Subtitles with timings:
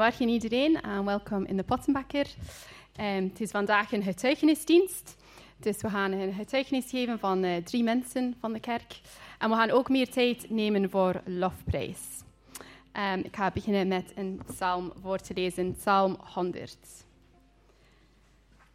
[0.00, 2.26] Goedemorgen iedereen en welkom in de Pottenbakker.
[2.96, 5.16] Ehm, het is vandaag een getuigenisdienst.
[5.56, 9.00] Dus we gaan een getuigenis geven van eh, drie mensen van de kerk.
[9.38, 11.98] En we gaan ook meer tijd nemen voor lofprijs.
[12.92, 16.78] Ehm, ik ga beginnen met een psalm voor te lezen, psalm 100.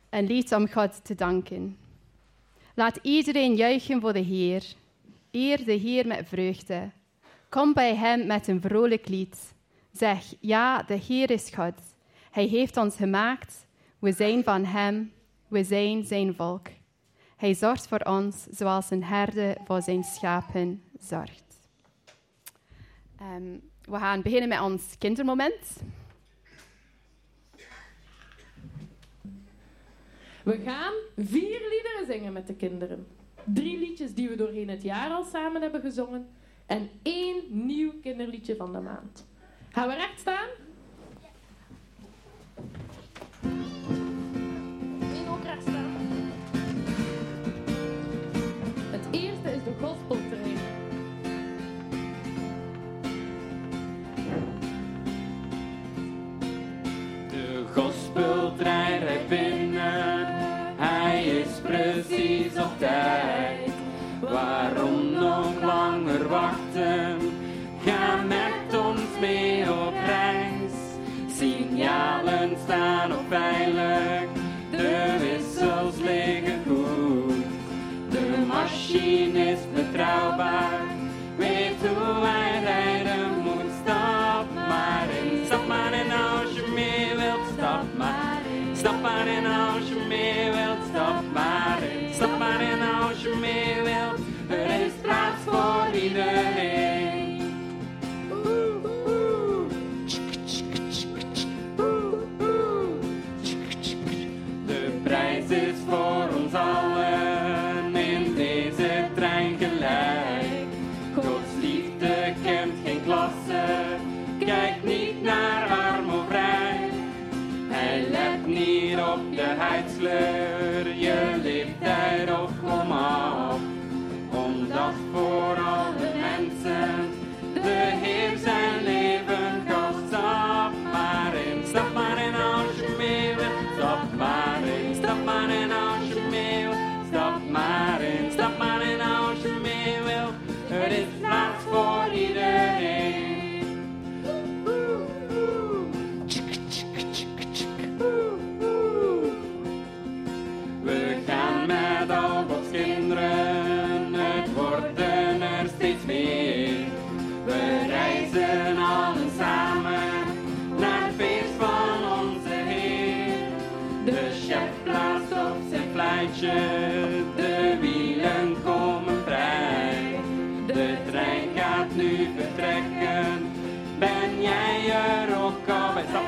[0.09, 1.77] Een lied om God te danken.
[2.75, 4.63] Laat iedereen juichen voor de Heer.
[5.31, 6.89] Eer de Heer met vreugde.
[7.49, 9.53] Kom bij Hem met een vrolijk lied.
[9.97, 11.73] Zeg, ja, de Heer is God.
[12.31, 13.65] Hij heeft ons gemaakt.
[13.99, 15.13] We zijn van Hem.
[15.47, 16.67] We zijn Zijn volk.
[17.35, 21.43] Hij zorgt voor ons zoals een herde voor zijn schapen zorgt.
[23.19, 25.81] Ehm, we gaan beginnen met ons kindermoment.
[30.43, 33.07] We gaan vier liederen zingen met de kinderen.
[33.43, 36.27] Drie liedjes die we doorheen het jaar al samen hebben gezongen.
[36.65, 39.25] En één nieuw kinderliedje van de maand.
[39.75, 40.47] Gaan we recht staan?
[45.01, 45.95] Eén ook recht staan.
[48.91, 50.57] Het eerste is de gospeltrein.
[57.29, 60.25] De gospeltrein rijdt binnen,
[60.77, 63.71] hij is precies op tijd.
[64.19, 67.14] Waarom nog langer wachten?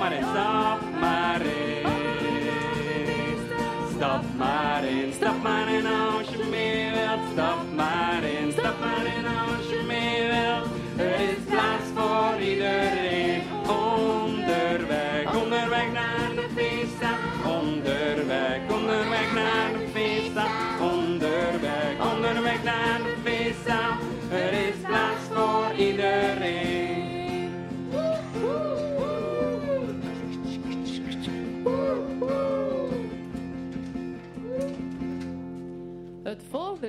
[0.10, 1.86] Maar in, stap maar in.
[3.96, 4.67] Stap maar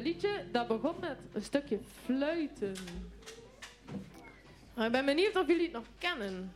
[0.02, 2.74] Liedje, dat begon met een stukje fluiten.
[4.74, 6.52] Maar ik ben benieuwd of jullie het nog kennen.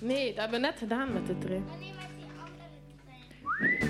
[0.00, 1.64] Nee, dat hebben we net gedaan met de trein.
[1.78, 3.89] Niet met die andere trein.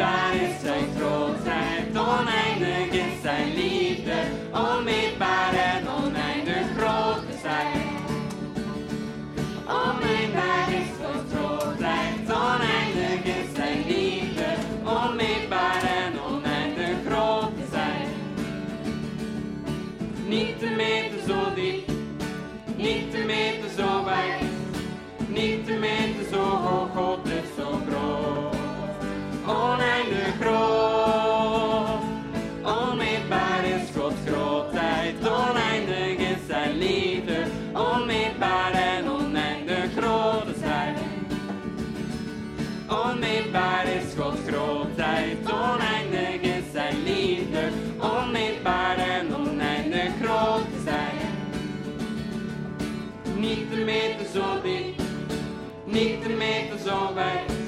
[0.00, 4.12] Onmeetbaar is zijn grootheid, oneindig is zijn liefde.
[4.52, 7.82] Onmeetbaar en oneindig groot is hij.
[9.66, 14.46] Onmeetbaar is Gods grootheid, oneindig is zijn liefde.
[14.84, 18.06] Onmeetbaar en oneindig groot is hij.
[20.26, 21.90] Niet te meten zo diep,
[22.76, 24.42] niet te meten zo wijd.
[25.28, 27.29] Niet te meten zo hoog, God.
[29.50, 32.02] Oneindig groot,
[32.64, 35.14] onmeetbaar is Gods grootheid.
[35.28, 37.44] Oneindig is zijn liefde,
[37.74, 40.94] onmeetbaar en oneindig groot is hij.
[42.88, 47.68] Onmeetbaar is Gods grootheid, oneindig is zijn liefde,
[48.00, 51.14] onmeetbaar en oneindig groot is hij.
[53.36, 55.00] Niet te meten zo diep,
[55.84, 57.59] niet te meten zo wijd,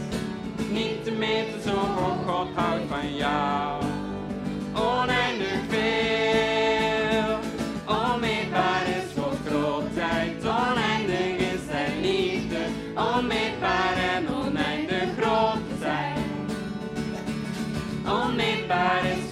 [0.73, 3.83] niet te meten zo hoog, God houdt van jou.
[4.75, 7.39] Oneindig veel,
[7.87, 12.59] onmeetbaar is Gods grootheid, oneindig is zijn liefde,
[12.95, 16.13] onmeetbaar en oneindig groot hij.
[18.23, 19.32] Onmeetbaar is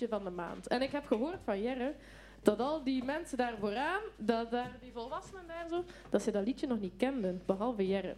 [0.00, 0.66] liedje van de maand.
[0.66, 1.94] En ik heb gehoord van Jerre
[2.42, 6.44] dat al die mensen daar vooraan, dat daar, die volwassenen daar zo, dat ze dat
[6.44, 8.14] liedje nog niet kenden, behalve Jerre.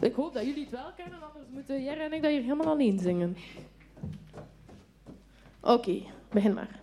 [0.00, 2.66] Ik hoop dat jullie het wel kennen, anders moeten Jerre en ik dat hier helemaal
[2.66, 3.36] alleen zingen.
[5.60, 6.80] Oké, begin maar.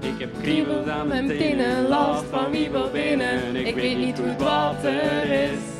[0.00, 3.56] Ik heb kriebels aan mijn tenen, last van wiebelbenen.
[3.56, 5.79] Ik weet niet hoe het water is.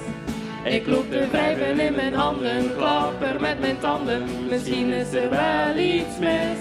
[0.65, 4.23] Ik loop te wrijven in mijn handen, klapper met mijn tanden.
[4.49, 6.59] Misschien is er wel iets mis.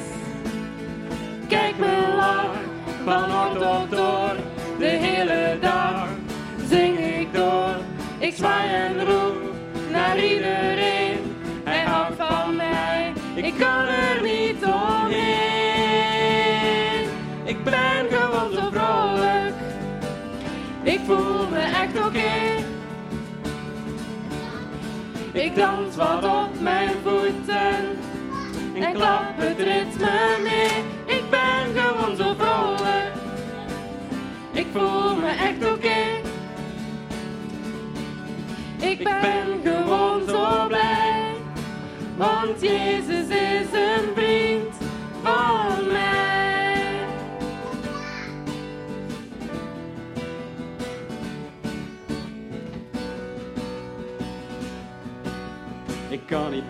[1.48, 2.56] Kijk me lach,
[3.04, 4.36] van noord tot door,
[4.80, 6.08] de hele dag
[6.70, 7.76] zing ik door.
[8.18, 9.38] Ik zwaai en roep
[9.92, 11.18] naar iedereen.
[11.64, 15.20] Hij houdt van mij, ik kan er niet omheen.
[17.44, 19.54] Ik ben gewoon zo vrolijk,
[20.84, 22.78] ik voel me echt oké.
[25.40, 27.98] Ik dans wat op mijn voeten
[28.74, 30.84] en klap het ritme mee.
[31.18, 33.14] Ik ben gewoon zo vrolijk,
[34.52, 36.28] ik voel me echt oké.
[38.86, 41.34] Ik ben gewoon zo blij,
[42.18, 44.76] want Jezus is een vriend.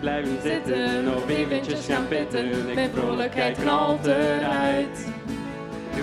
[0.00, 2.74] Blijven zitten of eventjes gaan pitten.
[2.74, 5.06] Mijn vrolijkheid knalt eruit.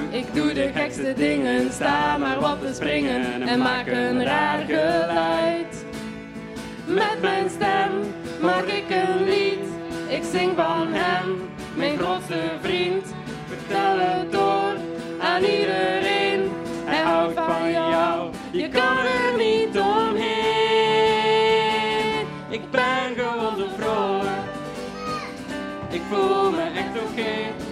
[0.10, 5.86] Ik doe de gekste dingen, sta maar wat te springen en maak een raar geluid.
[6.86, 7.92] Met mijn stem
[8.42, 9.66] maak ik een lied,
[10.08, 13.06] ik zing van hem, mijn grootste vriend.
[13.48, 14.76] Vertel het door
[15.20, 16.52] aan iedereen,
[16.86, 20.38] hij houdt van jou, je kan er niet omheen.
[22.50, 22.97] Ik ben
[26.10, 27.66] voel me echt oké.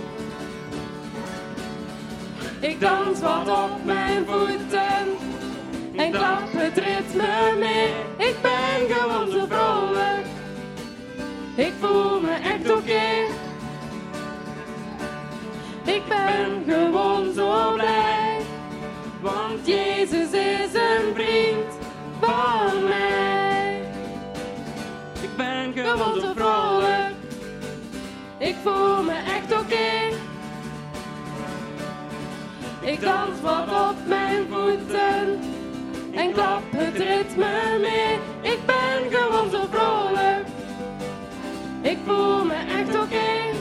[2.60, 5.08] Ik dans wat op mijn voeten
[5.96, 7.94] en klap het ritme mee.
[8.18, 10.26] Ik ben gewoon zo vrolijk,
[11.56, 13.34] ik voel me echt oké.
[15.84, 18.38] Ik ben gewoon zo blij,
[19.22, 21.74] want Jezus is een vriend
[22.22, 23.82] van mij.
[25.22, 27.05] Ik ben gewoon zo vrolijk,
[28.46, 30.16] ik voel me echt oké.
[32.82, 35.40] Ik dans wat op mijn voeten
[36.14, 38.20] en klap het ritme mee.
[38.54, 40.48] Ik ben gewoon zo vrolijk,
[41.82, 43.54] ik voel me echt oké.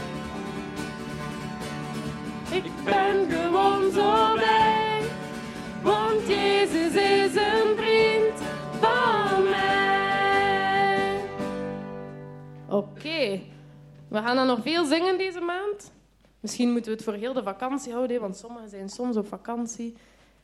[2.50, 5.00] Ik ben gewoon zo blij,
[5.82, 8.40] want Jezus is een vriend
[8.80, 11.20] van mij.
[12.68, 13.52] Oké.
[14.14, 15.92] We gaan dan nog veel zingen deze maand.
[16.40, 19.96] Misschien moeten we het voor heel de vakantie houden, want sommigen zijn soms op vakantie.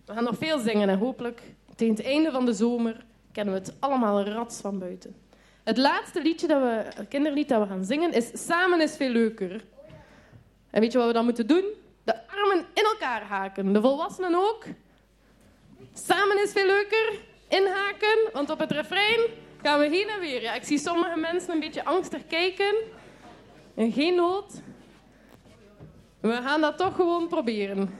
[0.04, 1.42] We gaan nog veel zingen en hopelijk
[1.76, 5.16] tegen het einde van de zomer kennen we het allemaal rats van buiten.
[5.64, 9.64] Het laatste liedje dat we, kinderlied dat we gaan zingen is Samen is veel leuker.
[10.70, 11.64] En weet je wat we dan moeten doen?
[12.04, 13.72] De armen in elkaar haken.
[13.72, 14.64] De volwassenen ook.
[15.92, 17.18] Samen is veel leuker.
[17.48, 19.20] Inhaken, want op het refrein
[19.62, 20.54] gaan we heen en weer.
[20.54, 22.74] Ik zie sommige mensen een beetje angstig kijken.
[23.80, 24.62] En geen nood.
[26.20, 27.90] We gaan dat toch gewoon proberen.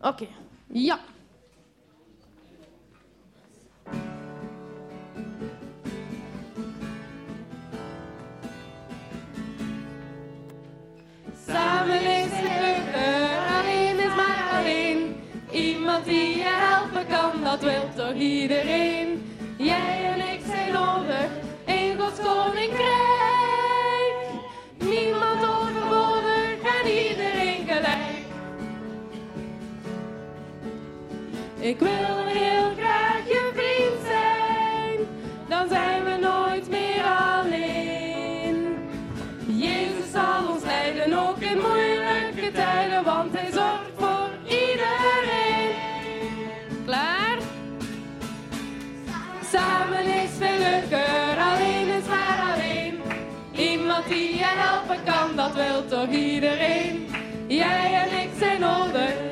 [0.00, 0.26] Oké,
[0.66, 0.98] ja.
[11.46, 12.94] Samen is het
[13.56, 15.16] alleen is maar alleen.
[15.52, 19.22] Iemand die je helpen kan, dat wil toch iedereen.
[19.58, 21.30] Jij en ik zijn nodig
[21.64, 23.67] in Gods koninkrijk.
[31.60, 35.06] Ik wil heel graag je vriend zijn,
[35.48, 38.76] dan zijn we nooit meer alleen.
[39.46, 45.70] Jezus zal ons leiden, ook in moeilijke tijden, want hij zorgt voor iedereen.
[46.84, 47.38] Klaar?
[49.50, 53.00] Samen is veel leuker, alleen is maar alleen.
[53.52, 57.06] Iemand die je helpen kan, dat wil toch iedereen.
[57.46, 59.27] Jij en ik zijn nodig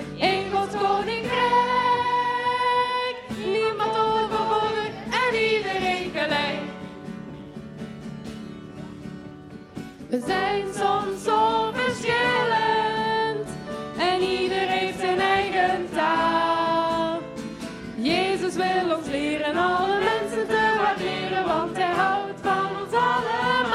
[10.26, 13.49] zijn soms zo verschillend
[13.99, 17.21] en ieder heeft zijn eigen taal.
[17.97, 23.75] Jezus wil ons leren alle mensen te waarderen, want hij houdt van ons allemaal.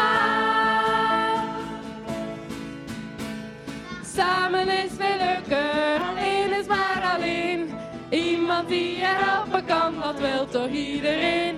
[4.16, 7.70] Samen is veel leuker, alleen is maar alleen.
[8.10, 11.58] Iemand die je helpen kan, dat wil toch iedereen.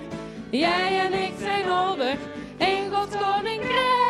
[0.50, 2.16] Jij en ik zijn nodig
[2.58, 4.03] in Gods koninkrijk.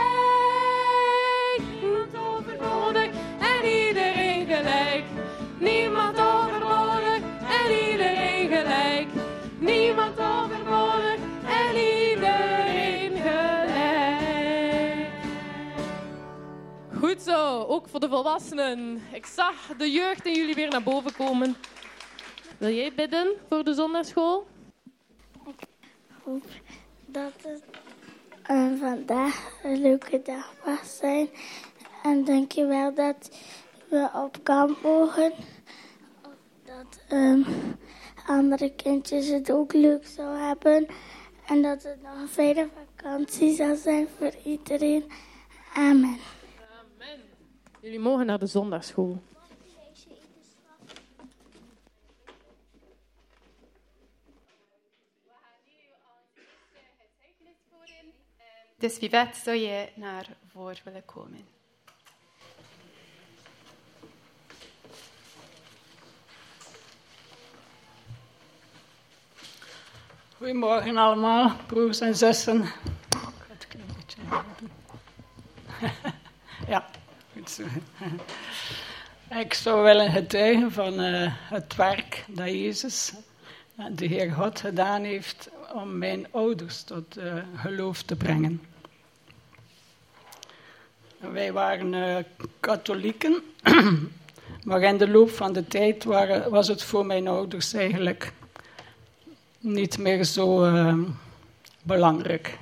[17.37, 19.03] Ook voor de volwassenen.
[19.13, 21.57] Ik zag de jeugd in jullie weer naar boven komen.
[22.59, 24.47] Wil jij bidden voor de zondagschool?
[26.25, 26.45] hoop
[27.07, 27.63] dat het
[28.79, 31.29] vandaag een leuke dag mag zijn.
[32.03, 33.31] En denk je wel dat
[33.89, 35.33] we op kamp mogen.
[36.65, 37.43] Dat ehm,
[38.27, 40.87] andere kindjes het ook leuk zou hebben.
[41.47, 45.05] En dat het nog een fijne vakantie zal zijn voor iedereen.
[45.75, 46.34] Amen.
[47.85, 49.23] Jullie mogen naar de zondagschool.
[58.79, 61.47] Dus Vivette, zou je naar voren willen komen?
[70.37, 72.65] Goedemorgen allemaal, broers en zussen.
[72.65, 74.21] Gaat een klein beetje.
[76.69, 76.91] Ja,
[77.33, 77.63] goed zo.
[79.41, 83.13] Ik zou willen getuigen van uh, het werk dat Jezus,
[83.91, 88.63] de Heer God, gedaan heeft om mijn ouders tot uh, geloof te brengen.
[91.19, 92.27] Wij waren
[92.61, 93.43] katholieken,
[94.65, 98.33] maar in de loop van de tijd waren, was het voor mijn ouders eigenlijk
[99.59, 100.71] niet meer zo
[101.83, 102.59] belangrijk.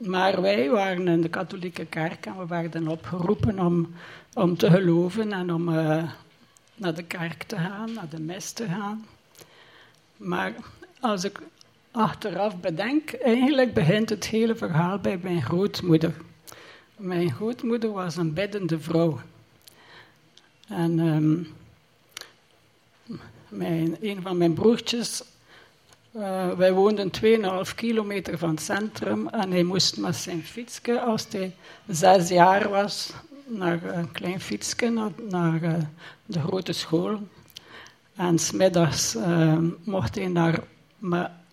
[0.00, 3.94] Maar wij waren in de katholieke kerk en we werden opgeroepen om,
[4.34, 6.10] om te geloven en om uh,
[6.74, 9.06] naar de kerk te gaan, naar de mis te gaan.
[10.16, 10.54] Maar
[11.00, 11.40] als ik
[11.90, 16.14] achteraf bedenk, eigenlijk begint het hele verhaal bij mijn grootmoeder.
[16.96, 19.20] Mijn grootmoeder was een biddende vrouw.
[20.68, 21.48] En um,
[23.48, 25.22] mijn, een van mijn broertjes
[26.16, 27.10] uh, wij woonden
[27.66, 31.54] 2,5 kilometer van het centrum en hij moest met zijn fietsje, als hij
[31.86, 33.12] zes jaar was,
[33.46, 35.74] naar een klein fietsje naar, naar uh,
[36.26, 37.18] de grote school.
[38.16, 40.60] En smiddags uh, mocht hij naar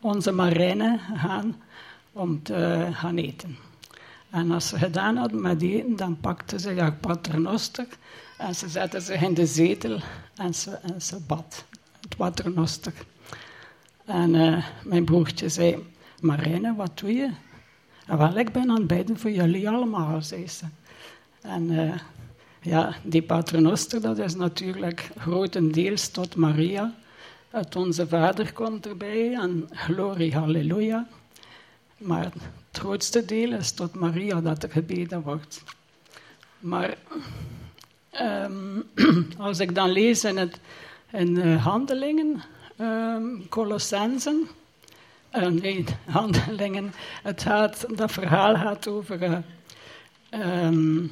[0.02, 1.62] onze marine gaan
[2.12, 3.58] om te gaan eten.
[4.30, 7.88] En als ze gedaan hadden met eten, dan pakte ze haar paternoster
[8.38, 10.00] en ze zette zich in de zetel
[10.36, 11.66] en ze, en ze bad.
[12.02, 12.94] Het paternoster.
[14.12, 15.86] En uh, mijn broertje zei,
[16.20, 17.30] Marine, wat doe je?
[18.06, 20.66] En wel, ik ben aan het bidden voor jullie allemaal, zei ze.
[21.42, 21.94] En uh,
[22.62, 26.94] ja, die paternoster, dat is natuurlijk grotendeels tot Maria.
[27.50, 31.08] Het Onze Vader komt erbij en glorie, halleluja.
[31.98, 32.34] Maar het
[32.72, 35.64] grootste deel is tot Maria dat er gebeden wordt.
[36.60, 36.98] Maar
[38.22, 38.84] um,
[39.38, 40.60] als ik dan lees in, het,
[41.12, 42.42] in uh, Handelingen,
[42.82, 44.48] um, Colossensen.
[45.36, 46.94] Uh, nee, handelingen.
[47.24, 49.24] Het gaat, dat verhaal gaat over.
[49.24, 49.38] Uh,
[50.66, 51.12] um.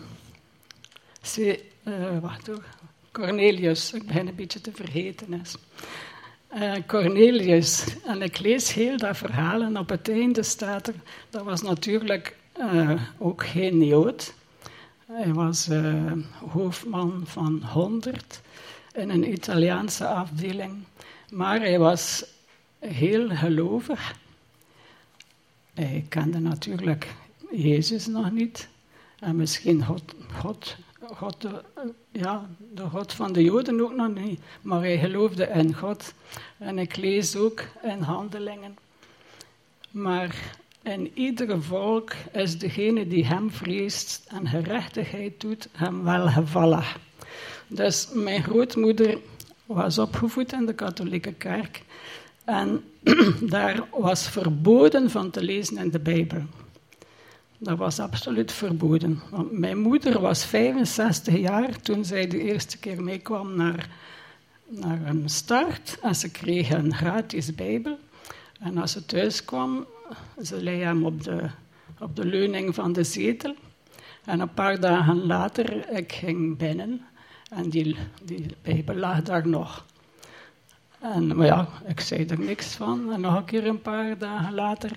[3.11, 5.41] Cornelius, ik ben een beetje te vergeten.
[6.55, 10.93] Uh, Cornelius, en ik lees heel dat verhaal en op het einde staat er,
[11.29, 12.37] dat was natuurlijk
[13.17, 14.33] ook geen Jood.
[15.05, 15.69] Hij was
[16.51, 18.41] hoofdman van 100
[18.93, 20.83] in een Italiaanse afdeling.
[21.31, 22.25] Maar hij was
[22.79, 24.15] heel gelovig.
[25.73, 27.07] Hij kende natuurlijk
[27.51, 28.69] Jezus nog niet.
[29.19, 31.63] En misschien God, God, God de,
[32.11, 34.39] ja, de God van de Joden ook nog niet.
[34.61, 36.13] Maar hij geloofde in God.
[36.57, 38.77] En ik lees ook in handelingen.
[39.91, 40.35] Maar
[40.83, 46.97] in iedere volk is degene die hem vreest en gerechtigheid doet, hem welgevallig.
[47.67, 49.17] Dus mijn grootmoeder
[49.75, 51.83] was opgevoed in de katholieke kerk.
[52.43, 52.83] En
[53.55, 56.41] daar was verboden van te lezen in de Bijbel.
[57.57, 59.21] Dat was absoluut verboden.
[59.29, 63.89] Want mijn moeder was 65 jaar toen zij de eerste keer meekwam naar,
[64.67, 65.97] naar een start.
[66.01, 67.97] En ze kreeg een gratis Bijbel.
[68.59, 69.85] En als ze thuis kwam,
[70.41, 71.49] ze lei hem op de,
[71.99, 73.55] op de leuning van de zetel.
[74.25, 77.01] En een paar dagen later, ik ging binnen
[77.49, 79.85] en die, die Bijbel lag daar nog.
[80.99, 83.11] En, maar ja, ik zei er niks van.
[83.13, 84.91] En nog een keer een paar dagen later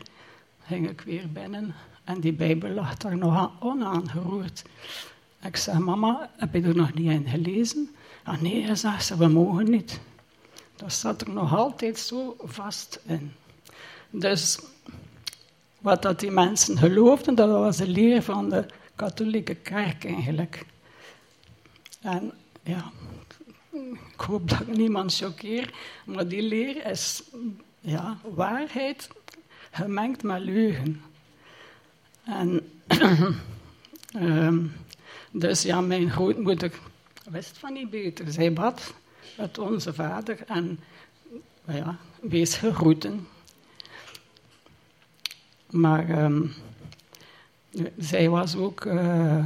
[0.62, 4.62] ging ik weer binnen en die Bijbel lag daar nog onaangeroerd.
[5.42, 7.90] Ik zei, mama, heb je er nog niet in gelezen?
[8.24, 10.00] Ah nee, zegt ze, we mogen niet.
[10.76, 13.32] Dat zat er nog altijd zo vast in.
[14.10, 14.58] Dus
[15.78, 20.66] wat dat die mensen geloofden, dat was de leer van de katholieke kerk eigenlijk.
[22.00, 22.32] En
[22.62, 22.90] ja,
[24.12, 27.22] ik hoop dat ik niemand choqueer, maar die leer is
[27.80, 29.10] ja, waarheid
[29.70, 31.02] gemengd met leugen.
[32.24, 32.72] En
[34.16, 34.72] um,
[35.42, 36.72] dus ja, mijn grootmoeder
[37.30, 38.32] wist van niet beter.
[38.32, 38.94] Zij bad
[39.38, 40.80] met onze vader en
[41.66, 43.26] ja, wees gegroeten.
[45.70, 46.52] Maar um,
[47.98, 49.44] zij was ook uh,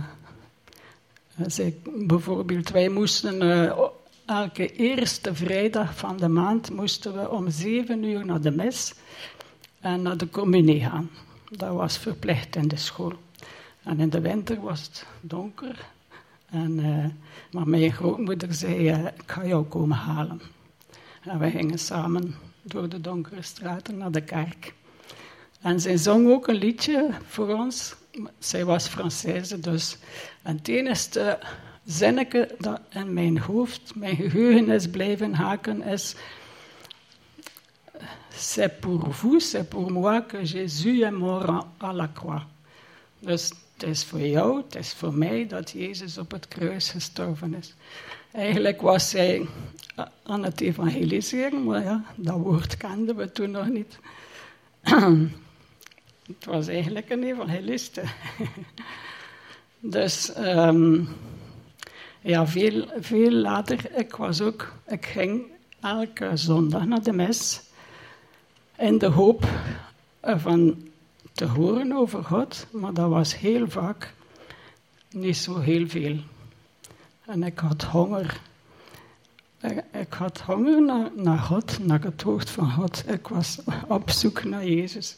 [1.46, 3.78] zij, bijvoorbeeld, wij moesten uh,
[4.26, 8.94] elke eerste vrijdag van de maand moesten we om zeven uur naar de mis
[9.80, 11.10] en naar de communie gaan.
[11.50, 13.12] Dat was verplicht in de school.
[13.82, 15.86] En in de winter was het donker.
[16.50, 17.04] En, uh,
[17.50, 20.40] maar mijn grootmoeder zei, uh, ik ga jou komen halen.
[21.22, 24.74] En we gingen samen door de donkere straten naar de kerk.
[25.60, 27.94] En zij zong ook een liedje voor ons
[28.38, 29.96] zij was Française, dus.
[30.42, 31.38] En het enige
[31.84, 36.14] zinnetje dat in mijn hoofd, mijn geheugen is blijven haken, is...
[38.38, 42.42] C'est pour vous, c'est pour moi que Jésus est mort à la croix.
[43.18, 47.54] Dus het is voor jou, het is voor mij dat Jezus op het kruis gestorven
[47.54, 47.74] is.
[48.32, 49.46] Eigenlijk was zij
[50.22, 53.98] aan het evangeliseren, maar ja, dat woord kenden we toen nog niet.
[56.26, 58.02] het was eigenlijk een evangeliste.
[59.80, 61.04] dus ehm,
[62.20, 65.42] ja, veel, veel later, ik was ook, ik ging
[65.80, 67.60] elke zondag naar de mes
[68.76, 69.44] in de hoop
[70.22, 70.88] van
[71.32, 74.14] te horen over God, maar dat was heel vaak
[75.10, 76.16] niet zo heel veel.
[77.24, 78.40] En ik had honger.
[79.92, 83.04] Ik had honger naar, naar God, naar het woord van God.
[83.08, 83.58] Ik was
[83.88, 85.16] op zoek naar Jezus.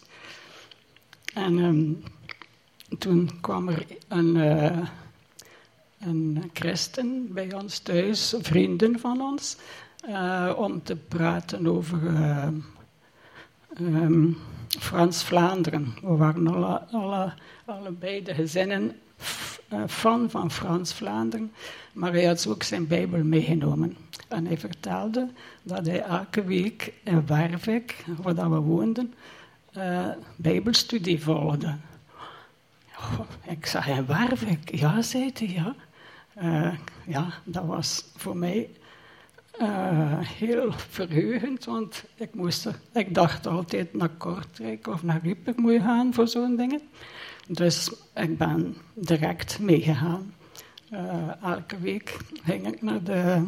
[1.34, 2.02] En um,
[2.98, 4.78] toen kwam er een, uh,
[5.98, 9.56] een christen bij ons thuis, vrienden van ons,
[10.08, 12.48] uh, om te praten over uh,
[13.80, 14.36] um,
[14.68, 15.94] Frans-Vlaanderen.
[16.02, 17.32] We waren alle, alle,
[17.64, 18.96] allebei de gezinnen
[19.86, 21.52] fan van Frans-Vlaanderen,
[21.92, 23.96] maar hij had ook zijn Bijbel meegenomen.
[24.28, 25.28] En hij vertelde
[25.62, 29.14] dat hij elke week in Wervik, waar we woonden,
[29.78, 31.76] uh, Bijbelstudie volgde.
[32.98, 34.76] Oh, ik zei, in Wervik?
[34.76, 35.74] Ja, zei ja.
[36.42, 36.74] Uh,
[37.06, 38.70] ja, dat was voor mij
[39.60, 45.80] uh, heel verheugend, want ik, moest ik dacht altijd naar Kortrijk of naar Rieper moet
[45.80, 46.80] gaan voor zo'n dingen.
[47.48, 50.34] Dus ik ben direct meegegaan.
[51.42, 53.44] Elke week ging ik naar de,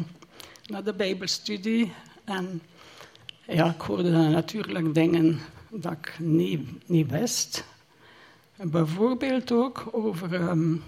[0.65, 1.91] naar de Bijbelstudie
[2.23, 2.61] en
[3.47, 5.39] ja, ik hoorde dan natuurlijk dingen
[5.71, 7.65] dat ik niet, niet wist.
[8.55, 10.83] bijvoorbeeld ook over um,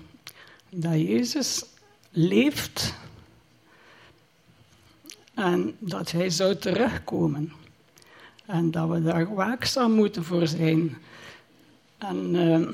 [0.70, 1.66] dat Jezus
[2.10, 2.94] leeft
[5.34, 7.52] en dat hij zou terugkomen.
[8.46, 10.98] En dat we daar waakzaam moeten voor zijn.
[11.98, 12.68] En uh,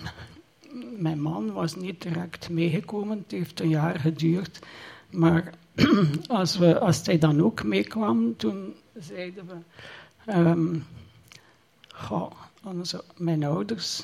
[0.97, 4.59] mijn man was niet direct meegekomen, het heeft een jaar geduurd.
[5.09, 5.53] Maar
[6.27, 9.55] als, we, als hij dan ook meekwam, toen zeiden we...
[10.33, 10.85] Um,
[11.99, 12.31] goh,
[12.63, 14.03] onze, mijn ouders,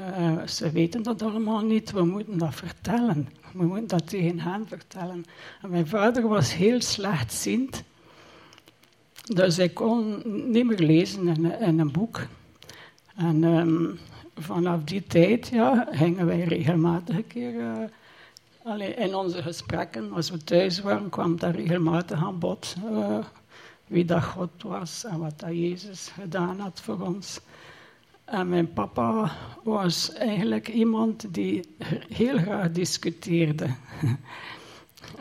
[0.00, 3.28] uh, ze weten dat allemaal niet, we moeten dat vertellen.
[3.52, 5.24] We moeten dat tegen hen vertellen.
[5.62, 7.82] En mijn vader was heel slechtziend.
[9.22, 10.22] Dus ik kon
[10.52, 11.28] niet meer lezen
[11.60, 12.20] in, een boek.
[13.16, 13.98] En um,
[14.36, 17.54] vanaf die tijd ja, gingen wij regelmatig een keer...
[17.54, 22.76] Uh, in onze gesprekken, als we thuis waren, kwam dat regelmatig aan bod.
[22.90, 23.18] Uh,
[23.86, 27.40] wie dat God was en wat dat Jezus gedaan had voor ons.
[28.24, 31.74] En mijn papa was eigenlijk iemand die
[32.08, 33.66] heel graag discuteerde.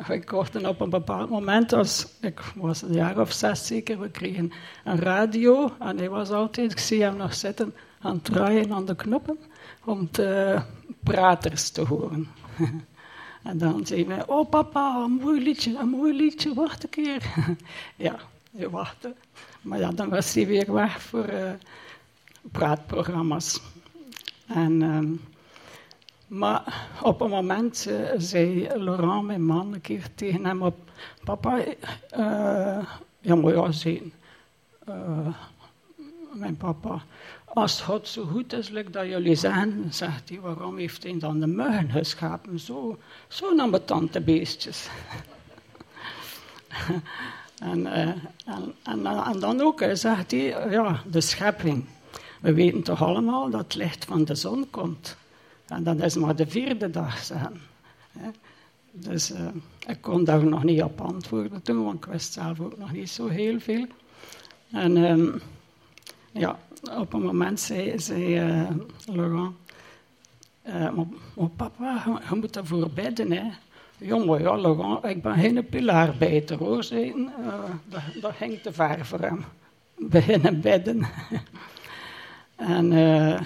[0.10, 4.10] Ik hoorde op een bepaald moment, als ik was een jaar of zes zeker, we
[4.10, 4.52] kregen
[4.84, 8.86] een radio en hij was altijd, ik zie hem nog zitten, aan het draaien aan
[8.86, 9.38] de knoppen
[9.84, 10.62] om de
[11.04, 12.28] praters te horen.
[13.44, 17.24] En dan zei hij, oh papa, een mooi liedje, een mooi liedje, wacht een keer.
[17.96, 18.16] Ja,
[18.56, 19.14] hij wachtte.
[19.62, 21.30] Maar ja, dan was hij weer weg voor...
[21.30, 21.52] Uh,
[22.52, 23.62] praatprogramma's.
[24.48, 25.00] En, uh,
[26.28, 30.78] maar op een moment uh, zei Laurent, mijn man, een keer tegen hem op...
[31.24, 31.58] Papa,
[32.18, 32.86] uh,
[33.20, 34.14] ja, moet je zien.
[36.34, 37.02] mijn papa,
[37.46, 41.40] als God zo goed is, like dat jullie zeggen, zegt hij, waarom heeft hij dan
[41.40, 42.60] de muggen geschapen?
[42.60, 44.90] Zo, zo ambetante beestjes.
[47.60, 48.22] En, en,
[48.84, 51.86] en, en, dan ook, zegt hij, ja, de schepping.
[52.42, 55.18] We weten toch allemaal dat het licht van de zon komt.
[55.68, 57.60] En dat is maar de vierde dag zijn.
[58.92, 59.48] Dus uh,
[59.88, 63.10] ik kon daar nog niet op antwoorden toen, want ik wist zelf ook nog niet
[63.10, 63.86] zo heel veel.
[64.72, 65.42] En um,
[66.32, 66.60] ja,
[66.98, 68.70] op een moment zei, zei uh,
[69.06, 69.56] Laurent,
[70.64, 73.50] maar, papa, je moet ervoor bidden, hè.
[73.98, 77.30] Jongen, ja, ik ben geen pilaarbijter, hoor, zei
[77.90, 79.46] dat, dat ging te ver voor hem.
[80.10, 81.06] Beginnen bidden.
[82.56, 83.42] En uh,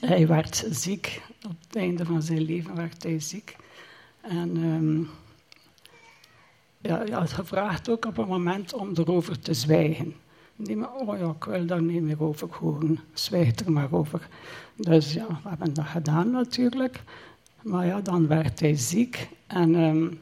[0.00, 1.22] hij werd ziek.
[1.44, 3.56] Op het einde van zijn leven werd hij ziek.
[4.20, 5.08] En um,
[6.78, 10.14] ja, hij had gevraagd ook op een moment om erover te zwijgen.
[10.98, 13.00] Oh ja, ik wil daar niet meer over horen.
[13.12, 14.28] Zwijg er maar over.
[14.76, 17.02] Dus ja, we hebben dat gedaan natuurlijk.
[17.62, 19.28] Maar ja, dan werd hij ziek.
[19.46, 20.20] En um,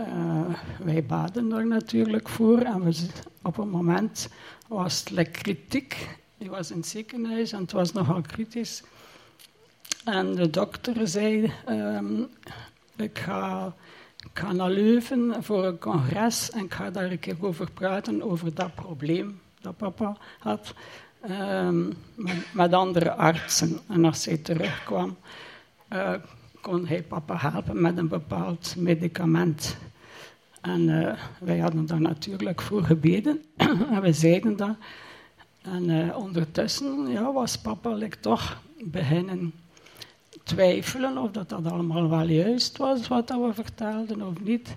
[0.00, 0.54] uh,
[0.84, 2.58] wij baden er natuurlijk voor.
[2.58, 3.06] En we,
[3.42, 4.28] op een moment
[4.68, 6.08] was het kritiek.
[6.38, 8.82] Hij was in het ziekenhuis en het was nogal kritisch.
[10.04, 12.28] En de dokter zei, um,
[12.96, 13.74] ik, ga,
[14.16, 18.22] ik ga naar Leuven voor een congres en ik ga daar een keer over praten,
[18.22, 20.74] over dat probleem dat papa had.
[21.20, 23.80] ehm, met, met andere artsen.
[23.88, 25.16] En als hij terugkwam,
[25.92, 26.14] eh,
[26.60, 29.76] kon hij papa helpen met een bepaald medicament.
[30.60, 33.42] En eh, wij hadden daar natuurlijk voor gebeden.
[33.92, 34.76] en we zeiden dat.
[35.62, 39.52] En eh, ondertussen ja, was papa toch beginnen
[40.42, 44.76] twijfelen of dat, dat allemaal wel juist was wat dat we vertelden of niet.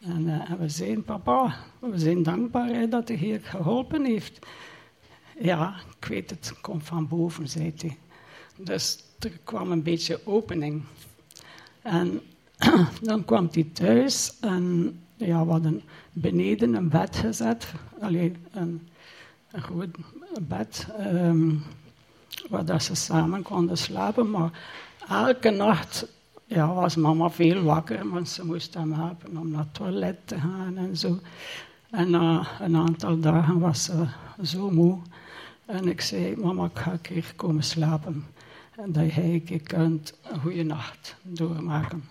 [0.00, 4.46] En, we zeiden, papa, we zijn dankbaar dat de Heer geholpen heeft.
[5.40, 7.96] Ja, ik weet het, komt van boven, zei hij.
[8.56, 10.82] Dus er kwam een beetje opening.
[11.82, 12.20] En
[13.02, 17.72] dan kwam hij thuis en ja, we hadden beneden een bed gezet.
[18.00, 18.88] Alleen een,
[19.50, 19.96] een goed
[20.40, 21.62] bed um,
[22.48, 24.30] waar dat ze samen konden slapen.
[24.30, 24.50] Maar
[25.08, 26.06] elke nacht
[26.46, 30.38] ja, was mama veel wakker, want ze moest hem helpen om naar het toilet te
[30.38, 31.18] gaan en zo.
[31.90, 34.06] En na een aantal dagen was ze
[34.42, 34.98] zo moe.
[35.66, 38.24] En ik zei, mama, ik ga een komen slapen.
[38.86, 42.04] Dat jij een kunt een goede nacht doormaken.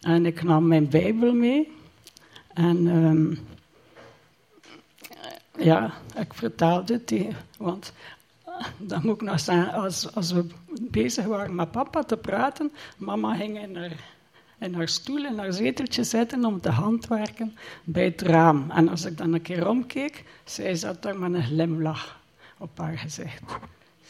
[0.00, 1.72] En ik nam mijn Bijbel mee.
[2.54, 3.38] En um,
[5.58, 7.92] ja, ik vertelde het, want
[8.78, 10.46] dan moet ik nog zeggen, als, als we
[10.80, 13.96] bezig waren met papa te praten, mama ging in haar,
[14.58, 18.70] in haar stoel, in haar zeteltje zitten om te handwerken bij het raam.
[18.70, 22.20] En als ik dan een keer omkeek, zij zat daar met een glimlach
[22.58, 23.42] op haar gezicht.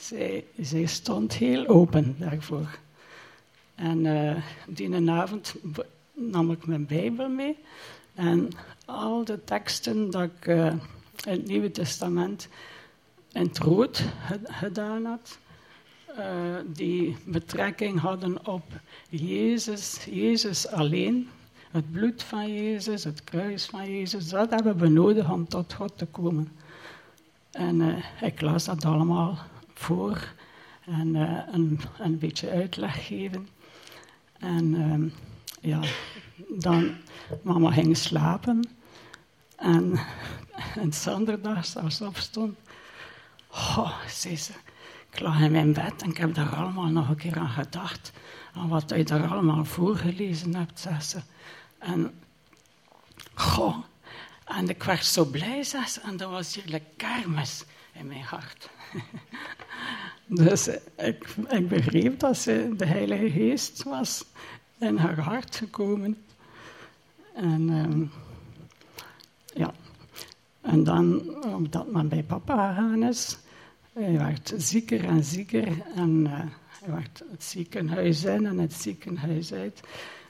[0.01, 0.45] Zij,
[0.87, 2.79] stond heel open daarvoor.
[3.75, 4.37] En uh,
[4.67, 5.55] die avond
[6.13, 7.57] nam ik mijn Bijbel mee.
[8.15, 8.49] En
[8.85, 10.81] al de teksten dat ik uh, in
[11.23, 12.49] het Nieuwe Testament
[13.33, 14.05] in het rood
[14.45, 15.39] gedaan had,
[16.19, 18.65] uh, die betrekking hadden op
[19.09, 21.29] Jezus, Jezus alleen,
[21.71, 25.99] het bloed van Jezus, het kruis van Jezus, dat hebben we nodig om tot God
[25.99, 26.53] te komen.
[27.51, 29.39] En ik las dat allemaal
[29.81, 30.33] voor
[30.85, 33.49] en uh, een, een, beetje uitleg geven.
[34.39, 35.09] En ehm,
[35.61, 35.81] ja,
[36.49, 36.97] dan
[37.43, 38.69] mama ging slapen.
[39.57, 40.01] En,
[40.83, 42.59] en zondag, als ze opstond,
[43.51, 44.53] oh, zei ze,
[45.11, 48.13] ik lag in mijn bed en ik heb daar allemaal nog een keer aan gedacht.
[48.53, 51.21] Aan wat je daar allemaal voorgelezen hebt, zei ze.
[51.79, 52.21] En,
[53.35, 53.77] goh,
[54.45, 56.01] en ik werd zo blij, zei ze.
[56.01, 58.71] En dat was hier kermis in mijn hart.
[60.45, 64.25] dus ik, ik begreep dat ze, de Heilige Geest was
[64.79, 66.17] in haar hart gekomen.
[67.35, 68.11] En um,
[69.55, 69.73] ja,
[70.61, 73.39] en dan, omdat men bij papa gegaan is,
[73.93, 75.83] hij werd zieker en zieker.
[75.95, 79.81] En uh, hij werd het ziekenhuis in en het ziekenhuis uit.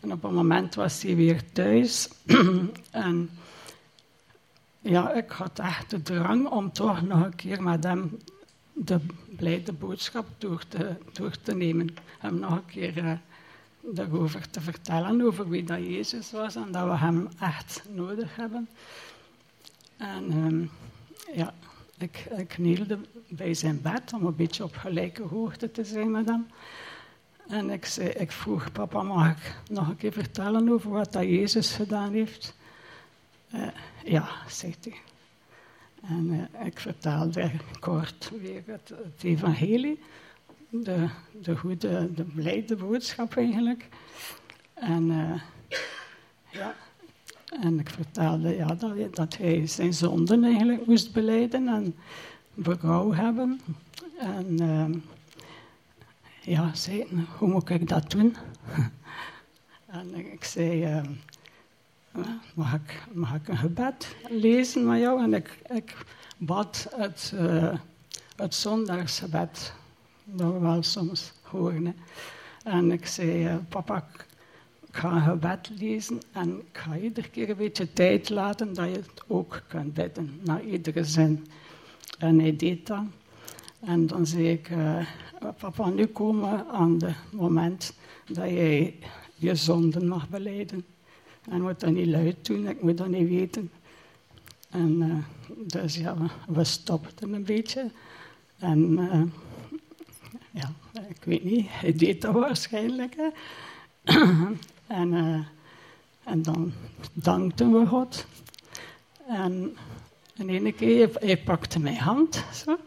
[0.01, 2.09] En op een moment was hij weer thuis.
[2.90, 3.31] en
[4.81, 8.18] ja, ik had echt de drang om toch nog een keer met hem
[8.85, 9.01] de
[9.37, 11.88] blijde boodschap door te, door te nemen.
[12.19, 13.12] Hem nog een keer uh,
[13.81, 18.69] daarover te vertellen, over wie dat Jezus was en dat we hem echt nodig hebben.
[19.97, 20.71] En um,
[21.35, 21.55] ja,
[21.99, 26.47] ik, knielde bij zijn bed om een beetje op gelijke hoogte te zijn met hem.
[27.49, 31.23] En ik, zei, ik vroeg, papa, mag ik nog een keer vertellen over wat dat
[31.23, 32.55] Jezus gedaan heeft?
[33.55, 33.69] Uh,
[34.05, 34.95] ja, zegt hij.
[36.09, 39.99] En uh, ik vertelde kort weer het, het evangelie,
[40.69, 41.09] de,
[41.43, 43.89] de goede, de blijde boodschap eigenlijk.
[44.75, 45.41] En uh,
[46.51, 46.75] ja,
[47.63, 48.77] en ik vertelde ja,
[49.11, 51.95] dat, hij zijn zonden eigenlijk moest beleiden en
[52.55, 53.61] berouw hebben.
[54.19, 54.97] En uh,
[56.43, 57.07] ja, zei,
[57.39, 58.37] hoe moet ik dat doen?
[59.87, 61.03] en ik zei,
[62.55, 65.23] mag, ik, mag ik een gebed lezen met jou?
[65.23, 65.96] En ik, ik
[66.38, 67.75] bad het, uh,
[68.37, 69.73] het zondagsgebed,
[70.25, 71.96] dat we wel soms horen.
[72.64, 74.07] En ik zei, papa,
[74.87, 78.88] ik ga een gebed lezen en ik ga iedere keer een beetje tijd laten dat
[78.88, 81.46] je het ook kunt bidden, na iedere zin.
[82.18, 83.03] En hij deed dat.
[83.81, 85.07] En dan zei ik, uh,
[85.59, 87.94] papa, nu komen aan het moment
[88.27, 88.99] dat jij
[89.35, 90.85] je zonden mag beleiden.
[91.48, 93.70] En moet dat niet luid doen, ik moet dat niet weten.
[94.70, 95.16] En uh,
[95.57, 97.90] dus ja, we stopten een beetje.
[98.59, 99.22] En uh,
[100.50, 100.72] ja,
[101.09, 103.16] ik weet niet, hij deed dat waarschijnlijk.
[104.87, 105.40] En, uh,
[106.24, 106.72] en dan
[107.12, 108.26] dankten we God.
[109.29, 109.76] En
[110.37, 112.79] een ene keer, hij pakte mijn hand zo,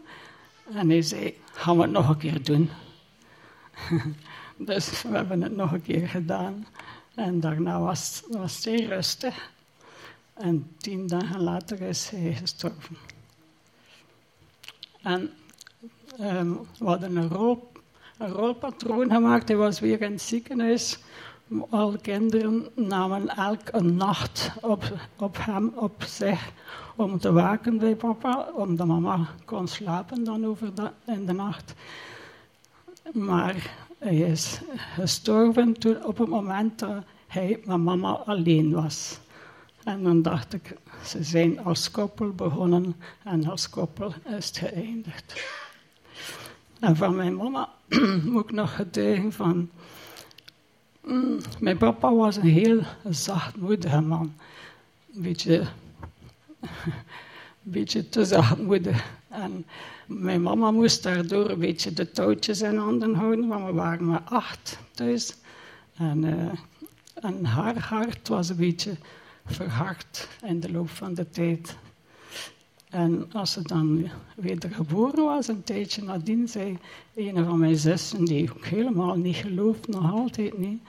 [0.72, 2.70] en hij zei, gaan we het nog een keer doen.
[4.56, 6.66] dus we hebben het nog een keer gedaan.
[7.14, 9.50] En daarna was, was hij rustig.
[10.34, 12.96] En tien dagen later is hij gestorven.
[15.02, 15.30] En
[16.18, 17.72] ehm, we hadden een, rol,
[18.18, 19.48] een rolpatroon gemaakt.
[19.48, 20.98] Hij was weer in het ziekenhuis.
[21.70, 26.52] Alle kinderen namen elk een nacht op, op hem, op zich,
[26.96, 30.72] om te waken bij papa, omdat mama kon slapen dan over
[31.06, 31.74] in de nacht.
[33.12, 34.60] Maar hij is
[34.94, 39.18] gestorven toen, op het moment dat hij met mama alleen was.
[39.84, 45.44] En dan dacht ik, ze zijn als koppel begonnen en als koppel is het geëindigd.
[46.80, 47.68] En van mijn mama
[48.24, 49.70] moet ik nog getuigen van...
[51.04, 54.34] Mm, mijn papa was een heel zachtmoedige man.
[55.14, 55.66] Een beetje,
[57.62, 59.04] beetje te zachtmoedig.
[59.28, 59.66] En
[60.06, 64.22] mijn mama moest daardoor een beetje de touwtjes in handen houden, want we waren maar
[64.24, 65.34] acht thuis.
[65.96, 66.50] En, uh,
[67.14, 68.96] en haar hart was een beetje
[69.44, 71.76] verhard in de loop van de tijd.
[72.88, 76.78] En als ze dan wedergeboren was, een tijdje nadien, zei
[77.14, 80.82] een van mijn zussen, die ook helemaal niet gelooft, nog altijd niet.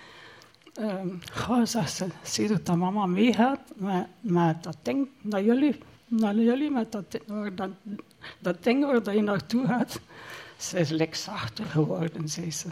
[0.79, 5.75] Um, ga, zegt ze, zie dat dat mama meegaat met, met dat ding naar jullie,
[6.07, 7.19] naar jullie met dat,
[7.55, 7.69] dat,
[8.39, 9.99] dat ding waar je naartoe gaat.
[10.57, 12.67] Ze is lekker zachter geworden, zei ze.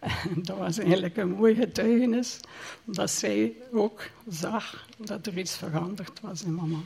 [0.00, 2.40] En dat was eigenlijk een mooi getuigenis,
[2.84, 6.78] dat zij ook zag dat er iets veranderd was in mama.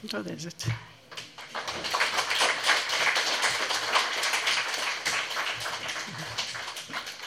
[0.00, 0.66] Dat is het.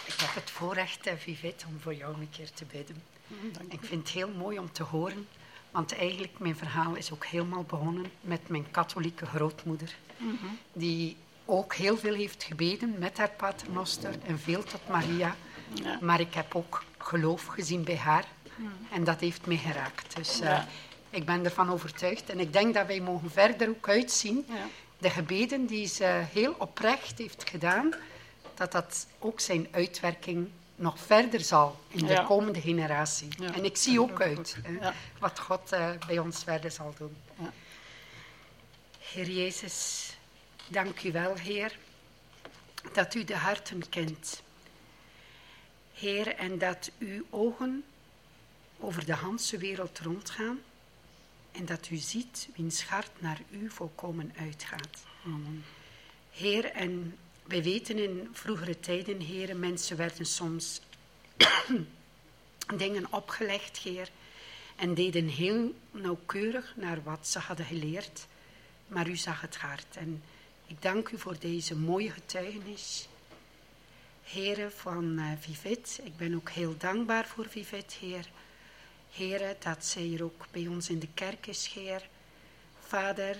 [0.06, 3.04] Ik heb het voorrecht, eh, Vivette, om voor jou een keer te bidden.
[3.28, 5.28] Mm, ik vind het heel mooi om te horen,
[5.72, 10.46] want eigenlijk mijn verhaal is ook helemaal begonnen met mijn katholieke grootmoeder, mhm.
[10.74, 15.36] die ook heel veel heeft gebeden met haar paternoster en veel tot Maria.
[15.74, 15.98] Ja.
[16.02, 18.26] Maar ik heb ook geloof gezien bij haar
[18.62, 18.88] Mm.
[18.92, 20.16] en dat heeft mij geraakt.
[20.16, 20.64] Dus eh,
[21.10, 24.46] ik ben ervan overtuigd en ik denk dat wij mogen verder ook uitzien.
[24.48, 24.68] Ja.
[24.98, 27.94] De gebeden die ze heel oprecht heeft gedaan,
[28.54, 30.50] dat dat ook zijn uitwerking
[30.82, 32.24] nog verder zal in de Ja.
[32.24, 33.28] komende generatie.
[33.38, 33.54] Ja.
[33.54, 37.16] En ik zie ook uit hè, wat God eh, bij ons verder zal doen.
[37.40, 37.54] Ja.
[39.00, 40.10] Heer Jezus,
[40.68, 41.78] dank u wel, Heer,
[42.94, 44.42] dat u de harten kent.
[45.94, 47.84] Heer, en dat uw ogen
[48.80, 50.60] over de Hanse wereld rondgaan
[51.52, 55.04] en dat u ziet wiens hart naar u volkomen uitgaat.
[55.26, 55.66] Amen.
[56.32, 57.18] Heer, en
[57.52, 60.82] wij weten in vroegere tijden, Heer, mensen werden soms
[62.78, 64.10] dingen opgelegd, Heer,
[64.76, 68.28] en deden heel nauwkeurig naar wat ze hadden geleerd,
[68.88, 69.98] maar u zag het hart.
[69.98, 70.24] En
[70.68, 73.08] ik dank u voor deze mooie getuigenis.
[74.24, 78.30] Heren van uh, ik ben ook heel dankbaar voor Vivet, Heer.
[79.12, 82.08] Heren, dat zij hier ook bij ons in de kerk is, Heer.
[82.88, 83.38] Vader,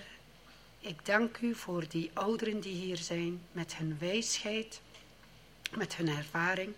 [0.82, 4.80] ik dank u voor die ouderen die hier zijn, met hun wijsheid,
[5.76, 6.74] met hun ervaring.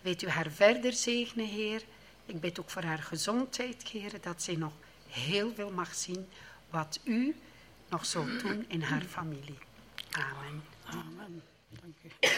[0.00, 1.82] Weet u haar verder zegenen, Heer.
[2.26, 4.72] Ik bid ook voor haar gezondheid, Heer, dat zij nog
[5.08, 6.28] heel veel mag zien
[6.70, 7.36] wat u
[7.88, 9.58] nog zult doen in haar familie.
[10.10, 10.62] Amen.
[10.84, 11.42] Amen.
[11.68, 12.28] Dank u.